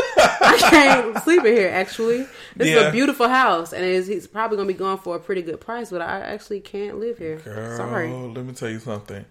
[0.50, 1.70] I can't sleep in here.
[1.70, 2.26] Actually,
[2.56, 5.42] this is a beautiful house, and it's, he's probably gonna be going for a pretty
[5.42, 5.90] good price.
[5.92, 7.38] But I actually can't live here.
[7.38, 8.10] Girl, Sorry.
[8.10, 9.26] let me tell you something.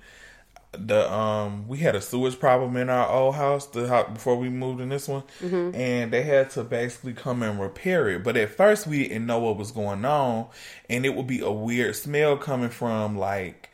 [0.73, 4.51] The um, we had a sewage problem in our old house, the house before we
[4.51, 5.75] moved in this one, Mm-hmm.
[5.75, 8.23] and they had to basically come and repair it.
[8.23, 10.49] But at first, we didn't know what was going on,
[10.91, 13.68] and it would be a weird smell coming from like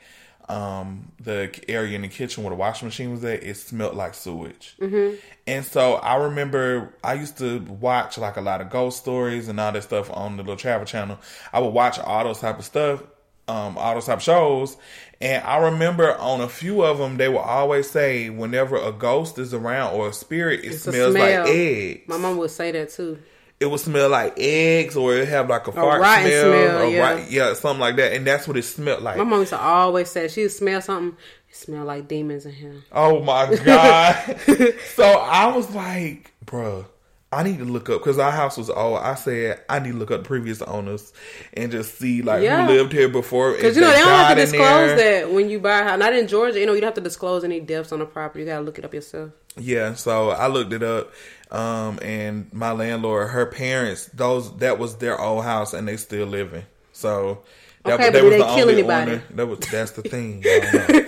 [0.49, 3.43] um the area in the kitchen where the washing machine was at.
[3.43, 5.17] It smelled like sewage, mm-hmm.
[5.47, 9.59] and so I remember I used to watch like a lot of ghost stories and
[9.59, 11.19] all that stuff on the little travel channel.
[11.53, 13.03] I would watch all those type of stuff
[13.49, 14.77] um, all those type of shows.
[15.21, 19.39] And I remember on a few of them, they would always say whenever a ghost
[19.39, 21.45] is around or a spirit, it It's smells smell.
[21.45, 22.09] like eggs.
[22.09, 23.19] My mom would say that too.
[23.61, 26.87] It would smell like eggs, or it have like a fart rotten smell, smell, or
[26.91, 26.99] yeah.
[27.13, 28.13] right- yeah, something like that.
[28.13, 29.17] And that's what it smelled like.
[29.17, 31.17] My mom used to always say she would smell something.
[31.49, 32.83] It smell like demons in here.
[32.93, 34.41] Oh my god!
[34.95, 36.85] so I was like, bruh,
[37.33, 38.99] I need to look up because our house was old.
[38.99, 41.13] I said I need to look up previous owners
[41.55, 42.67] and just see like Yeah.
[42.67, 43.53] who lived here before.
[43.53, 45.99] Because you know they don't have to disclose that when you buy a house.
[46.01, 48.41] Not in Georgia, you know you don't have to disclose any deaths on the property.
[48.41, 49.31] You gotta look it up yourself.
[49.57, 51.13] Yeah, so I looked it up,
[51.51, 56.27] um, and my landlord, her parents, those that was their old house, and they still
[56.27, 56.65] living.
[56.93, 57.43] So
[57.85, 59.13] that, Okay, but did they kill anybody?
[59.13, 59.23] owner.
[59.35, 60.43] That was that's the thing.
[60.47, 61.01] I don't know.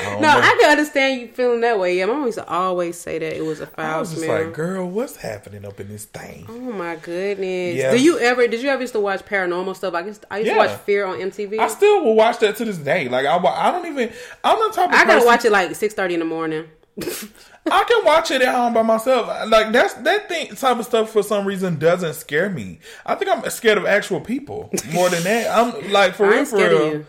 [0.00, 0.38] I don't No, know.
[0.40, 1.96] I can understand you feeling that way.
[1.98, 4.26] Yeah, my mom used to always say that it was a foul I was just
[4.26, 6.44] like, girl, what's happening up in this thing?
[6.48, 7.76] oh my goodness!
[7.76, 7.90] Yeah.
[7.90, 8.46] Do you ever?
[8.46, 9.94] Did you ever used to watch paranormal stuff?
[9.94, 10.54] I guess I used Yeah.
[10.54, 11.58] to watch Fear on MTV.
[11.58, 13.08] I still will watch that to this day.
[13.08, 14.12] Like I, I don't even.
[14.44, 16.66] I'm the type of I gotta person- watch it like six thirty in the morning.
[17.00, 19.26] I can watch it at home by myself.
[19.48, 22.78] Like that's that thing type of stuff for some reason doesn't scare me.
[23.04, 25.50] I think I'm scared of actual people more than that.
[25.56, 26.86] I'm like for I real, for scared real.
[26.86, 27.06] of you.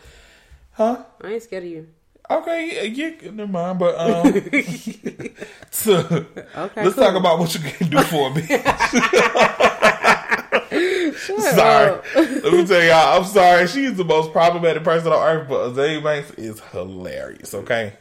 [0.73, 1.03] Huh?
[1.23, 1.87] I ain't scared of you.
[2.27, 3.77] Okay, yeah, yeah, never mind.
[3.77, 4.33] But um,
[5.69, 7.03] so, Okay, let's cool.
[7.03, 8.41] talk about what you can do for me.
[11.15, 13.17] Sorry, let me tell y'all.
[13.19, 13.67] I'm sorry.
[13.67, 17.53] She's the most problematic person on earth, but Azealia Banks is hilarious.
[17.53, 17.93] Okay,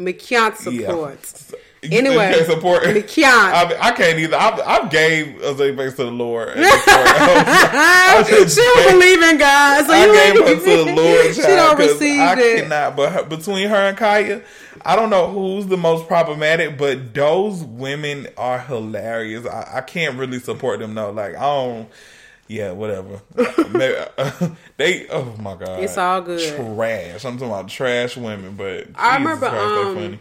[0.00, 1.52] McKeon supports.
[1.52, 2.82] You- Anyway, you support.
[2.82, 3.24] McKeon.
[3.24, 4.36] I, I can't either.
[4.36, 6.48] I've, I've gave Azealia Banks to the Lord.
[6.50, 6.86] at this point.
[6.86, 11.34] I she don't believe in God, so I you gave her to the Lord.
[11.34, 12.62] She don't receive I it.
[12.64, 12.96] cannot.
[12.96, 14.42] But her, between her and Kaya,
[14.84, 16.76] I don't know who's the most problematic.
[16.76, 19.46] But those women are hilarious.
[19.46, 21.12] I, I can't really support them though.
[21.12, 21.88] Like I don't.
[22.50, 23.22] Yeah, whatever.
[23.70, 23.94] Maybe,
[24.76, 25.08] they.
[25.08, 26.56] Oh my god, It's all good.
[26.56, 27.24] Trash.
[27.24, 30.18] I'm talking about trash women, but I Jesus remember, Christ, um, funny.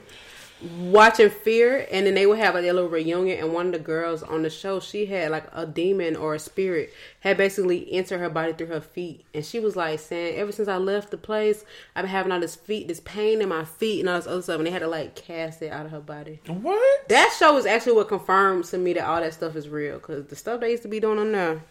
[0.91, 3.79] watching Fear, and then they would have like a little reunion, and one of the
[3.79, 8.19] girls on the show, she had like a demon or a spirit had basically entered
[8.19, 11.17] her body through her feet, and she was like saying, "Ever since I left the
[11.17, 11.65] place,
[11.95, 14.43] I've been having all this feet, this pain in my feet, and all this other
[14.43, 16.41] stuff," and they had to like cast it out of her body.
[16.45, 17.09] What?
[17.09, 20.27] That show is actually what confirms to me that all that stuff is real, because
[20.27, 21.63] the stuff they used to be doing on there.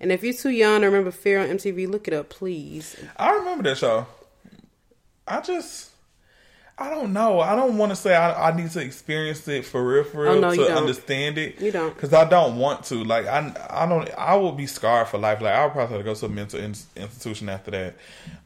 [0.00, 2.96] And if you're too young to remember Fear on MTV, look it up, please.
[3.16, 4.06] I remember that show.
[5.26, 5.90] I just,
[6.76, 7.40] I don't know.
[7.40, 10.34] I don't want to say I, I need to experience it for real, for oh,
[10.34, 11.60] real Oh, no, to understand it.
[11.60, 11.94] You don't.
[11.94, 13.04] because I don't want to.
[13.04, 14.10] Like I, I don't.
[14.18, 15.40] I will be scarred for life.
[15.40, 17.94] Like I'll probably have to go to a mental in- institution after that.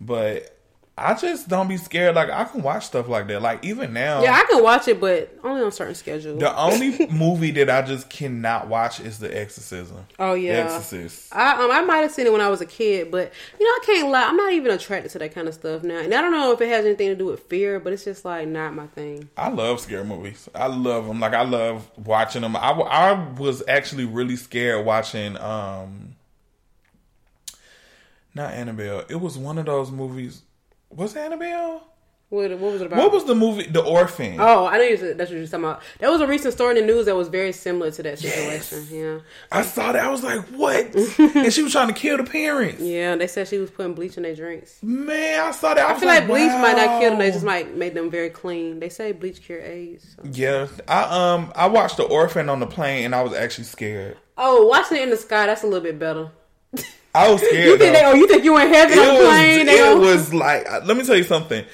[0.00, 0.57] But
[0.98, 2.14] I just don't be scared.
[2.14, 3.40] Like I can watch stuff like that.
[3.42, 6.40] Like even now, Yeah, I can watch it, but only on certain schedules.
[6.40, 10.04] the only movie that I just cannot watch is The Exorcism.
[10.18, 10.52] Oh, yeah.
[10.64, 11.34] The Exorcist.
[11.34, 13.70] I um I might have seen it when I was a kid, but you know
[13.70, 14.24] I can't lie.
[14.24, 16.60] I'm not even attracted to that kind of stuff now, and I don't know if
[16.60, 19.28] it has anything to do with fear, but it's just like not my thing.
[19.36, 20.48] I love scary movies.
[20.54, 21.20] I love them.
[21.20, 22.56] Like I love watching them.
[22.56, 25.36] I, I was actually really scared watching.
[25.38, 26.14] um
[28.34, 29.04] Not Annabelle.
[29.08, 30.42] It was one of those movies.
[30.90, 31.82] Was Annabelle?
[32.30, 32.98] What, what was it about?
[32.98, 33.64] What was the movie?
[33.64, 34.36] The Orphan.
[34.38, 35.80] Oh, I know you said that's what you're talking about.
[35.98, 38.86] That was a recent story in the news that was very similar to that situation.
[38.90, 39.20] Yeah,
[39.50, 40.04] I saw that.
[40.04, 40.94] I was like, what?
[41.18, 42.82] and she was trying to kill the parents.
[42.82, 43.16] yeah.
[43.16, 44.78] They said she was putting bleach in their drinks.
[44.82, 45.88] Man, I saw that.
[45.88, 48.28] I, I feel like bleach might not kill them; they just might make them very
[48.28, 48.78] clean.
[48.78, 50.14] They say bleach cure AIDS.
[50.16, 50.28] so.
[50.30, 54.18] Yeah, I um I watched The Orphan on the plane and I was actually scared.
[54.36, 56.30] Oh, watching it in the sky that's a little bit better.
[57.14, 57.64] I was scared.
[57.64, 58.00] You think though.
[58.00, 58.04] they?
[58.06, 60.96] Oh, you think you in heaven on it the was, it gonna- was like let
[60.96, 61.64] me tell you something.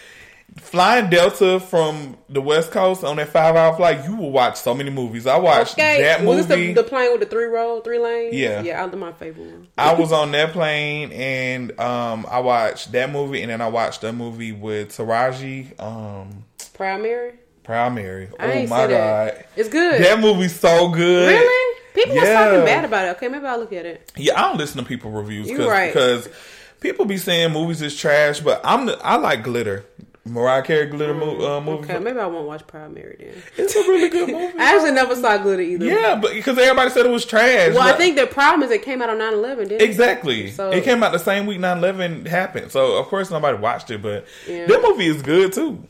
[0.57, 4.72] Flying Delta from the West Coast on that five hour flight, you will watch so
[4.72, 5.26] many movies.
[5.26, 6.66] I watched Okay, that was movie.
[6.68, 8.35] this the, the plane with the three row, three lanes?
[8.37, 8.62] Yeah.
[8.62, 9.68] yeah, that's my favorite one.
[9.76, 14.05] I was on that plane and um I watched that movie and then I watched
[14.05, 17.32] a movie with Taraji, um Proud Mary.
[17.64, 18.28] Proud Mary.
[18.39, 19.35] I oh my see that.
[19.37, 19.45] god.
[19.57, 20.03] It's good.
[20.05, 21.28] That movie's so good.
[21.30, 21.74] really?
[21.95, 23.17] People was talking bad about it.
[23.17, 24.13] Okay, maybe I'll look at it.
[24.17, 25.93] Yeah, I don't listen to people reviews cause, right.
[25.93, 26.29] because
[26.81, 29.85] people be saying movies is trash, but I'm the, I like glitter.
[30.27, 31.85] Mariah Carey glitter mo- uh, movie.
[31.85, 33.35] Okay, maybe I won't watch Proud Mary then.
[33.59, 34.59] It's a really good movie.
[34.59, 35.85] I actually never saw Glitter either.
[35.85, 37.75] yeah, but because everybody said it was trash.
[37.75, 39.83] Well, I think the problem is it came out on 9-11, didn't it?
[39.83, 40.51] exactly.
[40.51, 44.01] So- it came out the same week 9-11 happened, so of course nobody watched it.
[44.01, 44.65] But Yeah.
[44.65, 45.85] that movie is good too.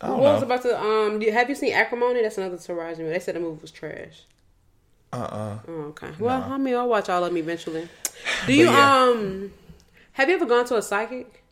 [0.00, 1.20] I don't What was about to um?
[1.20, 2.22] Have you seen Acrimony?
[2.22, 3.10] That's another Taraji movie.
[3.10, 4.22] They said the movie was trash.
[5.14, 6.08] Uh uh Oh, okay.
[6.18, 7.88] Well, I mean, I'll watch all of them eventually.
[8.46, 9.02] Do you yeah.
[9.04, 9.52] um?
[10.12, 11.42] Have you ever gone to a psychic?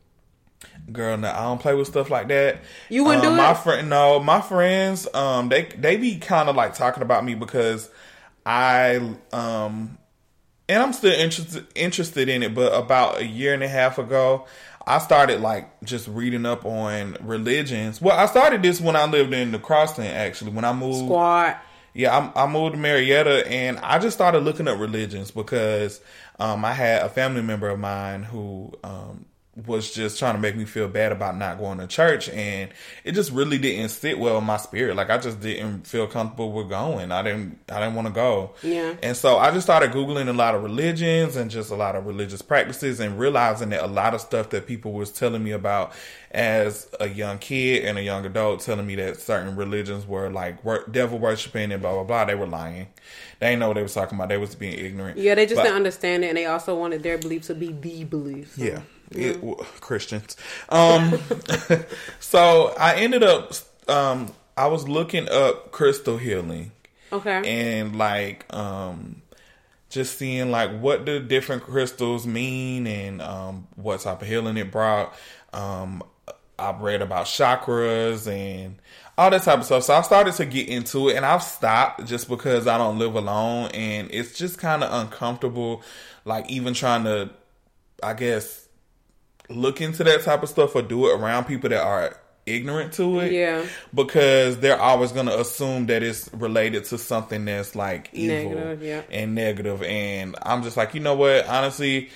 [0.92, 2.58] Girl, no, I don't play with stuff like that.
[2.88, 3.58] You wouldn't Um, do my it?
[3.58, 7.88] friend, no, my friends, um, they they be kind of like talking about me because
[8.46, 8.96] I
[9.32, 9.98] um,
[10.68, 12.54] and I'm still interested interested in it.
[12.54, 14.46] But about a year and a half ago,
[14.86, 18.00] I started like just reading up on religions.
[18.00, 21.56] Well, I started this when I lived in the Crossland, Actually, when I moved Squad.
[21.94, 26.00] Yeah, I, I moved to Marietta, and I just started looking up religions because
[26.38, 30.56] um, I had a family member of mine who um, was just trying to make
[30.56, 32.70] me feel bad about not going to church, and
[33.04, 34.96] it just really didn't sit well in my spirit.
[34.96, 37.12] Like I just didn't feel comfortable with going.
[37.12, 37.58] I didn't.
[37.70, 38.52] I didn't want to go.
[38.62, 38.94] Yeah.
[39.02, 42.06] And so I just started googling a lot of religions and just a lot of
[42.06, 45.92] religious practices, and realizing that a lot of stuff that people was telling me about
[46.30, 50.64] as a young kid and a young adult, telling me that certain religions were like
[50.64, 52.24] wor- devil worshiping and blah blah blah.
[52.24, 52.86] They were lying.
[53.38, 54.30] They didn't know what they was talking about.
[54.30, 55.18] They was being ignorant.
[55.18, 57.72] Yeah, they just But- didn't understand it, and they also wanted their belief to be
[57.72, 58.54] the belief.
[58.56, 58.80] So, yeah.
[59.16, 60.36] It, w- Christians.
[60.68, 61.18] Um,
[62.20, 63.52] so I ended up,
[63.88, 66.72] um, I was looking up crystal healing
[67.12, 67.42] Okay.
[67.78, 69.22] and like, um,
[69.90, 74.70] just seeing like what the different crystals mean and um, what type of healing it
[74.70, 75.14] brought.
[75.52, 76.02] Um,
[76.58, 78.76] I've read about chakras and
[79.18, 79.82] all that type of stuff.
[79.82, 83.14] So I started to get into it and I've stopped just because I don't live
[83.14, 85.82] alone and it's just kind of uncomfortable.
[86.24, 87.30] Like even trying to,
[88.02, 88.61] I guess,
[89.48, 92.16] look into that type of stuff or do it around people that are
[92.46, 93.32] ignorant to it.
[93.32, 93.66] Yeah.
[93.94, 98.82] Because they're always going to assume that it's related to something that's like evil Negative,
[98.82, 99.02] yeah.
[99.10, 99.82] and negative.
[99.82, 101.46] And I'm just like, you know what?
[101.46, 102.10] Honestly,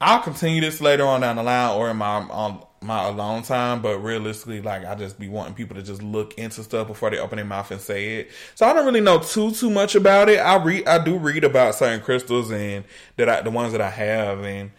[0.00, 3.82] I'll continue this later on down the line or in my on my alone time.
[3.82, 7.18] But realistically, like I just be wanting people to just look into stuff before they
[7.18, 8.30] open their mouth and say it.
[8.54, 10.38] So I don't really know too too much about it.
[10.38, 12.84] I read I do read about certain crystals and
[13.16, 14.70] that I the ones that I have and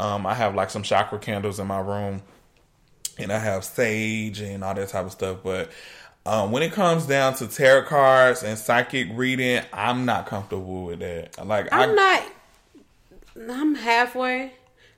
[0.00, 2.22] um I have like some chakra candles in my room
[3.18, 5.38] and I have sage and all that type of stuff.
[5.42, 5.70] But
[6.24, 10.98] um, when it comes down to tarot cards and psychic reading, I'm not comfortable with
[10.98, 11.44] that.
[11.46, 13.50] Like I'm I, not.
[13.50, 14.52] I'm halfway.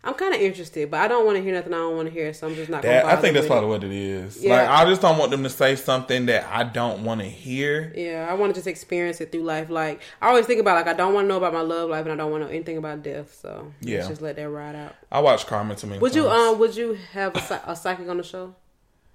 [0.05, 2.15] I'm kind of interested, but I don't want to hear nothing I don't want to
[2.15, 2.83] hear, so I'm just not.
[2.83, 3.73] That, I think that's probably it.
[3.73, 4.43] what it is.
[4.43, 4.57] Yeah.
[4.57, 7.93] Like I just don't want them to say something that I don't want to hear.
[7.97, 9.71] Yeah, I want to just experience it through life.
[9.71, 12.05] Like I always think about, like I don't want to know about my love life,
[12.07, 13.35] and I don't want to know anything about death.
[13.35, 13.97] So Yeah.
[13.97, 14.95] let's just let that ride out.
[15.11, 16.59] I watch Carmen too many Would you um?
[16.61, 18.55] Would you have a, a psychic on the show?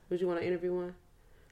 [0.10, 0.96] Would you want to interview one?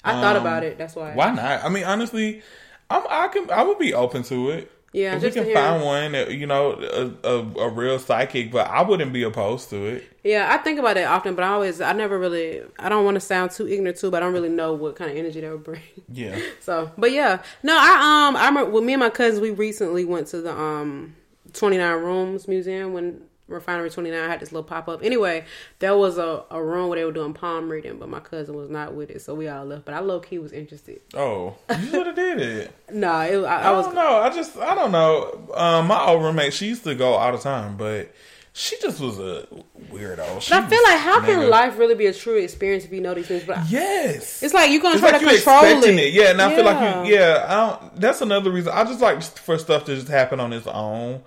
[0.03, 0.77] I thought Um, about it.
[0.77, 1.13] That's why.
[1.13, 1.63] Why not?
[1.63, 2.41] I mean, honestly,
[2.89, 3.49] I'm, I can.
[3.49, 4.71] I would be open to it.
[4.93, 8.81] Yeah, if we can find one, you know, a, a, a real psychic, but I
[8.81, 10.03] wouldn't be opposed to it.
[10.23, 13.15] Yeah, I think about it often, but I always, I never really, I don't want
[13.15, 15.51] to sound too ignorant too, but I don't really know what kind of energy that
[15.51, 15.81] would bring.
[16.13, 16.37] Yeah.
[16.59, 20.03] So, but yeah, no, I um, I remember with me and my cousins, we recently
[20.03, 21.15] went to the um,
[21.53, 23.21] Twenty Nine Rooms Museum when
[23.51, 25.03] Refinery Twenty Nine had this little pop up.
[25.03, 25.45] Anyway,
[25.79, 28.69] there was a, a room where they were doing palm reading, but my cousin was
[28.69, 29.85] not with it, so we all left.
[29.85, 31.01] But I low key was interested.
[31.13, 32.71] Oh, you should have did it.
[32.93, 34.17] No, it, I, I, I was don't know.
[34.17, 35.49] I just I don't know.
[35.53, 38.11] Um, my old roommate, she used to go all the time, but
[38.53, 39.47] she just was a
[39.89, 40.41] weirdo.
[40.41, 41.49] She I feel like how can nigga.
[41.49, 43.45] life really be a true experience if you know these things?
[43.45, 44.43] But Yes.
[44.43, 45.99] it's like you're gonna It's try like to control it.
[45.99, 46.13] it.
[46.13, 47.03] Yeah, and I feel like Yeah.
[47.05, 47.13] you.
[47.15, 48.01] Yeah, I don't.
[48.01, 48.73] That's another reason.
[48.75, 51.21] I just like for stuff to just happen on its own,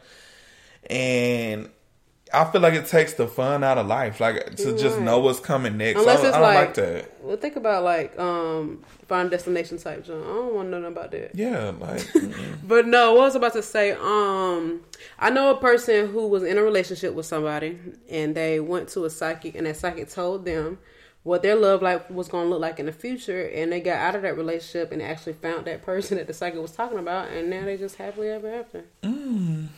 [0.91, 1.71] and
[2.35, 5.41] I feel like it takes the fun out of life, like to just know what's
[5.41, 6.01] coming next.
[6.01, 7.23] Unless I, don't- it's I don't like, like that.
[7.23, 10.05] well, think about like um final destination type.
[10.05, 10.23] John.
[10.23, 11.35] I don't want to know nothing about that.
[11.35, 12.07] Yeah, like.
[12.67, 14.81] But no, what I was about to say, um,
[15.19, 17.79] I know a person who was in a relationship with somebody
[18.09, 20.79] and they went to a psychic and that psychic told them
[21.25, 23.97] what their love life was going to look like in the future and they got
[23.99, 27.29] out of that relationship and actually found that person that the psychic was talking about
[27.31, 28.85] and now they just happily ever after.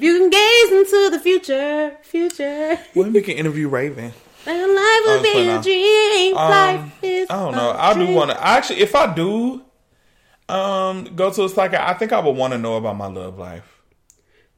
[0.00, 2.78] you can gaze into the future, future.
[2.94, 4.12] when we can interview Raven.
[4.46, 6.36] And life will Oh, be a dream.
[6.36, 7.70] Um, life is I don't know.
[7.76, 8.42] I do want to.
[8.42, 9.62] Actually, if I do,
[10.48, 13.38] um, go to a psychic, I think I would want to know about my love
[13.38, 13.64] life.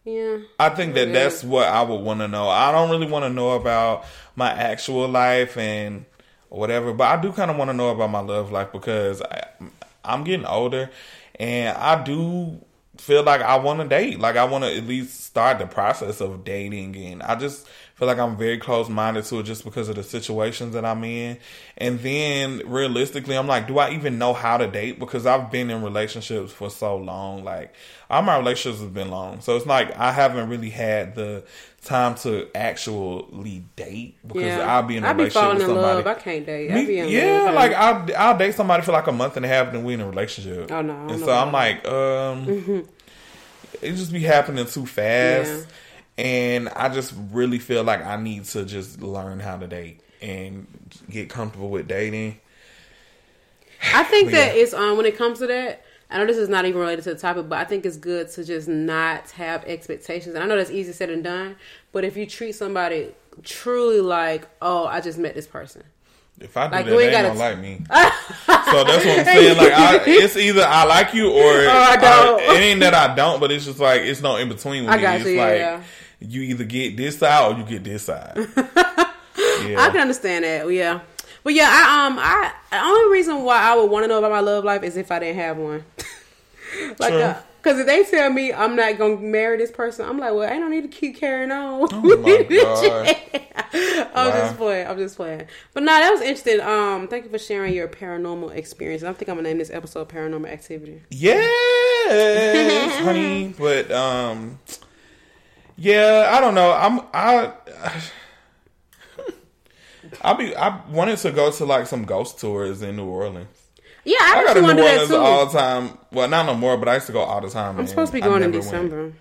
[0.04, 0.38] Yeah.
[0.58, 1.12] I think that Yeah.
[1.14, 2.48] that's what I would want to know.
[2.48, 4.04] I don't really want to know about
[4.36, 6.04] my actual life and
[6.48, 9.44] whatever, but I do kind of want to know about my love life because I,
[10.04, 10.90] I'm getting older
[11.38, 12.60] and I do
[12.98, 14.20] feel like I want to date.
[14.20, 17.68] Like I want to at least start the process of dating and I just
[18.02, 21.04] feel like I'm very close minded to it just because of the situations that I'm
[21.04, 21.38] in.
[21.78, 24.98] And then realistically, I'm like, do I even know how to date?
[24.98, 27.44] Because I've been in relationships for so long.
[27.44, 27.72] Like
[28.10, 29.40] all my relationships have been long.
[29.40, 31.44] So it's like I haven't really had the
[31.84, 34.74] time to actually date because Yeah.
[34.76, 35.96] I'll be in a I be relationship with in somebody.
[35.98, 36.06] love.
[36.08, 36.70] I can't date.
[36.72, 37.54] Me- be in yeah, love.
[37.54, 40.00] like I'll I'll date somebody for like a month and a half, and we in
[40.00, 40.72] a relationship.
[40.72, 42.48] Oh, no, and so I'm like, um,
[43.80, 45.68] it just be happening too fast,
[46.18, 50.66] and I just really feel like I need to just learn how to date and
[51.10, 52.38] get comfortable with dating.
[53.94, 55.84] I think But that it's um when it comes to that.
[56.10, 58.30] I know this is not even related to the topic, but I think it's good
[58.32, 60.34] to just not have expectations.
[60.34, 61.56] And I know that's easy said and done,
[61.90, 65.82] but if you treat somebody truly like, oh, I just met this person.
[66.38, 67.78] If I do Like, that, they gotta gonna like me.
[67.88, 69.56] so that's what I'm saying.
[69.56, 72.40] Like, I, it's either I like you or I don't.
[72.42, 74.96] it ain't that I don't, but it's just like it's no in between with I
[74.96, 75.02] me.
[75.02, 75.82] got it's you, like yeah.
[76.26, 78.32] You either get this side or you get this side.
[79.36, 81.00] I can understand that, yeah.
[81.44, 84.30] But yeah, I um I the only reason why I would want to know about
[84.30, 85.84] my love life is if I didn't have one.
[86.98, 87.34] like, True.
[87.62, 90.58] because if they tell me I'm not gonna marry this person, I'm like, well, I
[90.58, 91.88] don't need to keep carrying on.
[91.92, 93.16] Oh my God.
[94.14, 94.30] I'm Wow.
[94.32, 94.86] just playing.
[94.86, 95.46] I'm just playing.
[95.74, 96.60] But no, that was interesting.
[96.60, 99.02] Um, thank you for sharing your paranormal experience.
[99.02, 103.54] I think I'm gonna name this episode "Paranormal Activity." Yes, honey.
[103.58, 104.58] But um,
[105.76, 106.72] yeah, I don't know.
[106.72, 107.52] I'm I.
[110.20, 113.48] I be I wanted to go to like some ghost tours in New Orleans.
[114.04, 115.98] Yeah, I I, got to New Orleans all the time.
[116.10, 117.78] Well, not no more, but I used to go all the time.
[117.78, 119.12] I'm supposed to be going in December.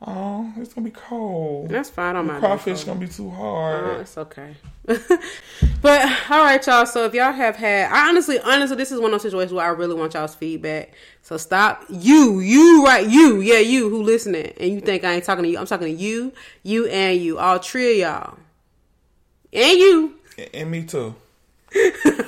[0.00, 1.70] Oh, it's gonna be cold.
[1.70, 2.10] That's fine.
[2.10, 2.38] I don't mind.
[2.38, 3.84] Crawfish gonna be too hard.
[3.84, 4.54] Oh, it's okay.
[4.86, 6.86] but all right, y'all.
[6.86, 9.66] So if y'all have had, I honestly, honestly, this is one of those situations where
[9.66, 10.92] I really want y'all's feedback.
[11.22, 15.24] So stop, you, you, right, you, yeah, you who listening, and you think I ain't
[15.24, 15.58] talking to you.
[15.58, 16.32] I'm talking to you,
[16.62, 18.38] you, and you, all three of y'all,
[19.52, 20.14] and you.
[20.54, 21.16] and me too.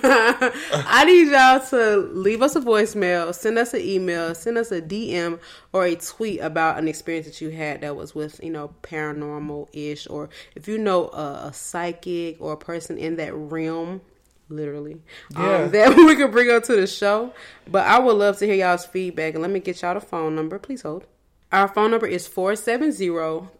[0.03, 4.81] I need y'all to leave us a voicemail, send us an email, send us a
[4.83, 5.41] DM
[5.73, 9.69] or a tweet about an experience that you had that was with, you know, paranormal
[9.73, 14.01] ish, or if you know a, a psychic or a person in that realm,
[14.49, 15.63] literally, Yeah.
[15.65, 17.33] um, that we could bring up to the show.
[17.67, 20.35] But I would love to hear y'all's feedback, and let me get y'all the phone
[20.35, 20.59] number.
[20.59, 21.07] Please hold.
[21.53, 23.09] Our phone number is 470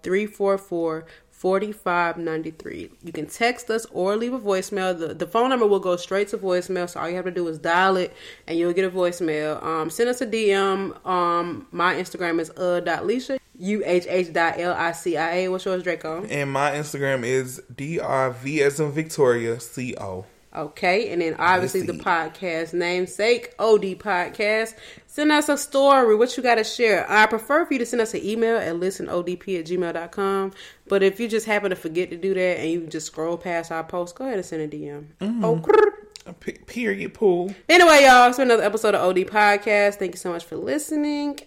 [0.03, 1.07] 344
[1.41, 2.91] 4593.
[3.03, 4.97] You can text us or leave a voicemail.
[4.99, 7.49] The, the phone number will go straight to voicemail, so all you have to do
[7.49, 8.13] is dial it
[8.47, 9.63] and you'll get a voicemail.
[9.63, 11.07] Um, send us a DM.
[11.07, 13.39] Um, my Instagram is uhh.licia.
[13.57, 15.49] U H H dot L I C I A.
[15.49, 16.25] What's yours, Draco?
[16.25, 20.25] And my Instagram is DRV as in Victoria C O.
[20.55, 24.75] Okay, and then obviously the podcast namesake, OD Podcast.
[25.07, 27.09] Send us a story, what you got to share.
[27.11, 30.53] I prefer for you to send us an email at listenodp at gmail.com.
[30.89, 33.71] But if you just happen to forget to do that and you just scroll past
[33.71, 35.07] our post, go ahead and send a DM.
[35.21, 35.45] Mm-hmm.
[35.45, 35.91] Oh, grrr.
[36.27, 37.55] A pe- period pool.
[37.69, 39.95] anyway, y'all, it's been another episode of OD Podcast.
[39.95, 41.39] Thank you so much for listening.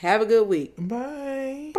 [0.00, 0.74] Have a good week.
[0.76, 1.72] Bye.